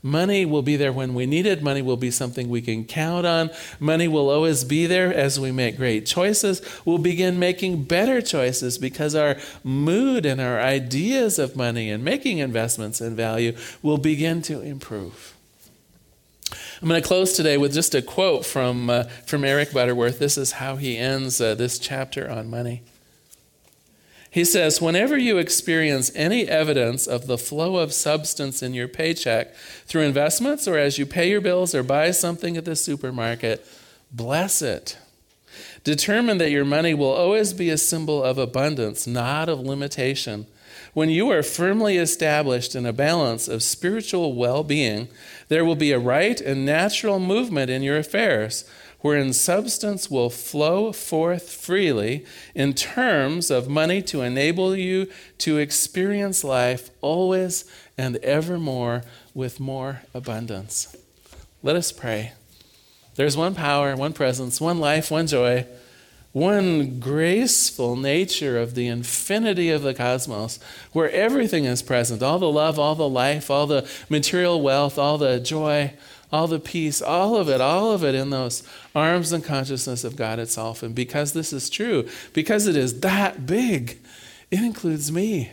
Money 0.04 0.46
will 0.46 0.62
be 0.62 0.76
there 0.76 0.94
when 0.94 1.14
we 1.14 1.26
need 1.26 1.46
it. 1.46 1.62
Money 1.62 1.82
will 1.82 1.98
be 1.98 2.12
something 2.12 2.50
we 2.50 2.62
can 2.62 2.86
count 2.86 3.26
on. 3.26 3.50
Money 3.80 4.08
will 4.08 4.30
always 4.30 4.64
be 4.64 4.86
there 4.86 5.14
as 5.14 5.40
we 5.40 5.52
make 5.52 5.78
great 5.78 6.06
choices. 6.06 6.62
We'll 6.86 6.98
begin 6.98 7.40
making 7.40 7.84
better 7.84 8.22
choices 8.22 8.78
because 8.78 9.16
our 9.16 9.38
mood 9.64 10.26
and 10.26 10.40
our 10.40 10.60
ideas 10.60 11.40
of 11.40 11.56
money 11.56 11.90
and 11.90 12.04
making 12.04 12.38
investments 12.38 13.02
and 13.02 13.16
value 13.16 13.56
will 13.82 13.98
begin 13.98 14.42
to 14.44 14.62
improve. 14.62 15.34
I'm 16.82 16.88
going 16.88 17.02
to 17.02 17.08
close 17.08 17.34
today 17.34 17.58
with 17.58 17.74
just 17.74 17.96
a 17.96 18.04
quote 18.04 18.46
from, 18.46 18.90
uh, 18.90 19.06
from 19.26 19.44
Eric 19.44 19.74
Butterworth. 19.74 20.20
This 20.20 20.38
is 20.38 20.54
how 20.54 20.76
he 20.76 20.96
ends 20.96 21.42
uh, 21.42 21.56
this 21.56 21.80
chapter 21.80 22.30
on 22.30 22.50
money. 22.50 22.84
He 24.30 24.44
says, 24.44 24.82
whenever 24.82 25.18
you 25.18 25.38
experience 25.38 26.12
any 26.14 26.48
evidence 26.48 27.08
of 27.08 27.28
the 27.28 27.38
flow 27.38 27.78
of 27.78 27.94
substance 27.94 28.62
in 28.62 28.74
your 28.74 28.88
paycheck 28.88 29.56
through 29.86 30.02
investments 30.02 30.68
or 30.68 30.78
as 30.78 30.98
you 30.98 31.06
pay 31.06 31.30
your 31.30 31.42
bills 31.42 31.74
or 31.74 31.84
buy 31.84 32.12
something 32.12 32.58
at 32.58 32.66
the 32.66 32.76
supermarket, 32.76 33.66
bless 34.12 34.62
it. 34.62 34.98
Determine 35.84 36.38
that 36.40 36.52
your 36.52 36.66
money 36.66 36.94
will 36.94 37.12
always 37.12 37.54
be 37.54 37.70
a 37.70 37.78
symbol 37.78 38.24
of 38.24 38.38
abundance, 38.38 39.08
not 39.08 39.48
of 39.48 39.62
limitation. 39.62 40.46
When 40.94 41.10
you 41.10 41.30
are 41.30 41.44
firmly 41.44 41.98
established 41.98 42.76
in 42.76 42.86
a 42.86 42.94
balance 42.94 43.48
of 43.48 43.64
spiritual 43.64 44.34
well 44.34 44.64
being, 44.64 45.08
there 45.48 45.64
will 45.64 45.76
be 45.76 45.92
a 45.92 46.00
right 46.00 46.40
and 46.42 46.66
natural 46.66 47.20
movement 47.20 47.70
in 47.70 47.84
your 47.84 47.98
affairs 47.98 48.66
wherein 49.02 49.34
substance 49.34 50.10
will 50.10 50.30
flow 50.30 50.92
forth 50.92 51.52
freely 51.52 52.26
in 52.56 52.74
terms 52.74 53.52
of 53.52 53.70
money 53.70 54.02
to 54.02 54.22
enable 54.22 54.76
you 54.76 55.08
to 55.38 55.58
experience 55.58 56.44
life 56.44 56.90
always 57.02 57.66
and 57.98 58.18
evermore 58.18 59.04
with 59.34 59.60
more 59.60 60.02
abundance. 60.14 60.96
Let 61.64 61.76
us 61.76 61.92
pray. 61.92 62.34
There's 63.16 63.38
one 63.38 63.56
power, 63.56 63.96
one 63.96 64.14
presence, 64.14 64.62
one 64.62 64.80
life, 64.80 65.10
one 65.10 65.26
joy, 65.26 65.66
one 66.34 67.00
graceful 67.00 67.96
nature 67.96 68.60
of 68.60 68.76
the 68.76 68.88
infinity 68.88 69.72
of 69.72 69.82
the 69.82 69.96
cosmos, 69.96 70.60
where 70.92 71.10
everything 71.10 71.66
is 71.66 71.82
present 71.82 72.22
all 72.22 72.38
the 72.38 72.50
love, 72.52 72.78
all 72.78 72.94
the 72.94 73.10
life, 73.10 73.50
all 73.50 73.66
the 73.66 73.90
material 74.08 74.62
wealth, 74.62 75.00
all 75.00 75.18
the 75.18 75.40
joy 75.40 75.94
all 76.32 76.48
the 76.48 76.60
peace, 76.60 77.02
all 77.02 77.36
of 77.36 77.50
it, 77.50 77.62
all 77.62 77.92
of 77.92 78.04
it 78.04 78.16
in 78.16 78.30
those 78.30 78.64
arms 78.94 79.32
and 79.32 79.44
consciousness 79.44 80.04
of 80.04 80.16
God 80.16 80.40
itself. 80.40 80.84
And 80.84 80.94
because 80.94 81.34
this 81.34 81.54
is 81.54 81.70
true, 81.70 82.08
because 82.34 82.68
it 82.68 82.76
is 82.76 83.00
that 83.02 83.46
big, 83.46 84.00
it 84.52 84.60
includes 84.60 85.12
me. 85.12 85.52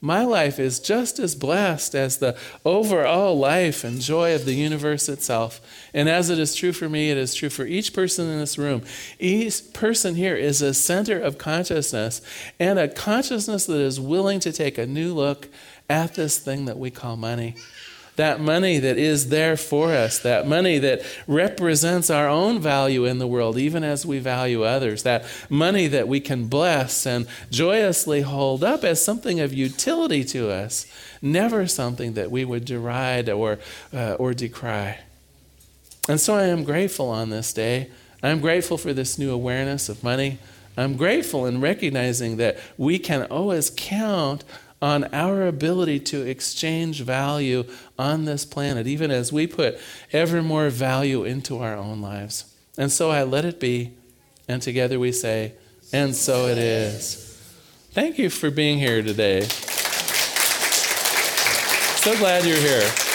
My 0.00 0.22
life 0.22 0.58
is 0.58 0.80
just 0.80 1.18
as 1.18 1.34
blessed 1.34 1.94
as 1.94 2.18
the 2.18 2.36
overall 2.62 3.38
life 3.38 3.84
and 3.84 4.02
joy 4.02 4.34
of 4.34 4.44
the 4.44 4.52
universe 4.52 5.08
itself. 5.08 5.62
And 5.94 6.10
as 6.10 6.28
it 6.28 6.38
is 6.38 6.54
true 6.54 6.74
for 6.74 6.90
me, 6.90 7.10
it 7.10 7.16
is 7.16 7.34
true 7.34 7.48
for 7.48 7.64
each 7.64 7.94
person 7.94 8.28
in 8.28 8.38
this 8.38 8.58
room. 8.58 8.82
Each 9.18 9.72
person 9.72 10.14
here 10.14 10.36
is 10.36 10.60
a 10.60 10.74
center 10.74 11.18
of 11.18 11.38
consciousness 11.38 12.20
and 12.60 12.78
a 12.78 12.86
consciousness 12.86 13.64
that 13.64 13.80
is 13.80 13.98
willing 13.98 14.40
to 14.40 14.52
take 14.52 14.76
a 14.76 14.86
new 14.86 15.14
look 15.14 15.48
at 15.88 16.14
this 16.16 16.38
thing 16.38 16.66
that 16.66 16.78
we 16.78 16.90
call 16.90 17.16
money 17.16 17.56
that 18.16 18.40
money 18.40 18.78
that 18.78 18.96
is 18.96 19.28
there 19.28 19.56
for 19.56 19.92
us, 19.92 20.18
that 20.20 20.46
money 20.46 20.78
that 20.78 21.02
represents 21.26 22.10
our 22.10 22.28
own 22.28 22.60
value 22.60 23.04
in 23.04 23.18
the 23.18 23.26
world, 23.26 23.58
even 23.58 23.82
as 23.82 24.06
we 24.06 24.18
value 24.18 24.62
others, 24.62 25.02
that 25.02 25.24
money 25.48 25.86
that 25.88 26.06
we 26.06 26.20
can 26.20 26.46
bless 26.46 27.06
and 27.06 27.26
joyously 27.50 28.20
hold 28.20 28.62
up 28.62 28.84
as 28.84 29.04
something 29.04 29.40
of 29.40 29.52
utility 29.52 30.22
to 30.24 30.50
us, 30.50 30.86
never 31.20 31.66
something 31.66 32.14
that 32.14 32.30
we 32.30 32.44
would 32.44 32.64
deride 32.64 33.28
or, 33.28 33.58
uh, 33.92 34.12
or 34.12 34.32
decry. 34.32 34.98
And 36.08 36.20
so 36.20 36.34
I 36.34 36.44
am 36.44 36.64
grateful 36.64 37.08
on 37.08 37.30
this 37.30 37.52
day. 37.52 37.90
I'm 38.22 38.40
grateful 38.40 38.78
for 38.78 38.92
this 38.92 39.18
new 39.18 39.32
awareness 39.32 39.88
of 39.88 40.04
money. 40.04 40.38
I'm 40.76 40.96
grateful 40.96 41.46
in 41.46 41.60
recognizing 41.60 42.36
that 42.38 42.58
we 42.76 42.98
can 42.98 43.24
always 43.24 43.70
count 43.74 44.44
on 44.84 45.02
our 45.14 45.46
ability 45.46 45.98
to 45.98 46.20
exchange 46.20 47.00
value 47.00 47.64
on 47.98 48.26
this 48.26 48.44
planet, 48.44 48.86
even 48.86 49.10
as 49.10 49.32
we 49.32 49.46
put 49.46 49.78
ever 50.12 50.42
more 50.42 50.68
value 50.68 51.24
into 51.24 51.56
our 51.58 51.74
own 51.74 52.02
lives. 52.02 52.54
And 52.76 52.92
so 52.92 53.10
I 53.10 53.22
let 53.22 53.46
it 53.46 53.58
be, 53.58 53.94
and 54.46 54.60
together 54.60 55.00
we 55.00 55.10
say, 55.10 55.54
and 55.90 56.14
so 56.14 56.48
it 56.48 56.58
is. 56.58 57.16
Thank 57.92 58.18
you 58.18 58.28
for 58.28 58.50
being 58.50 58.78
here 58.78 59.02
today. 59.02 59.40
So 62.02 62.14
glad 62.18 62.44
you're 62.44 62.58
here. 62.58 63.13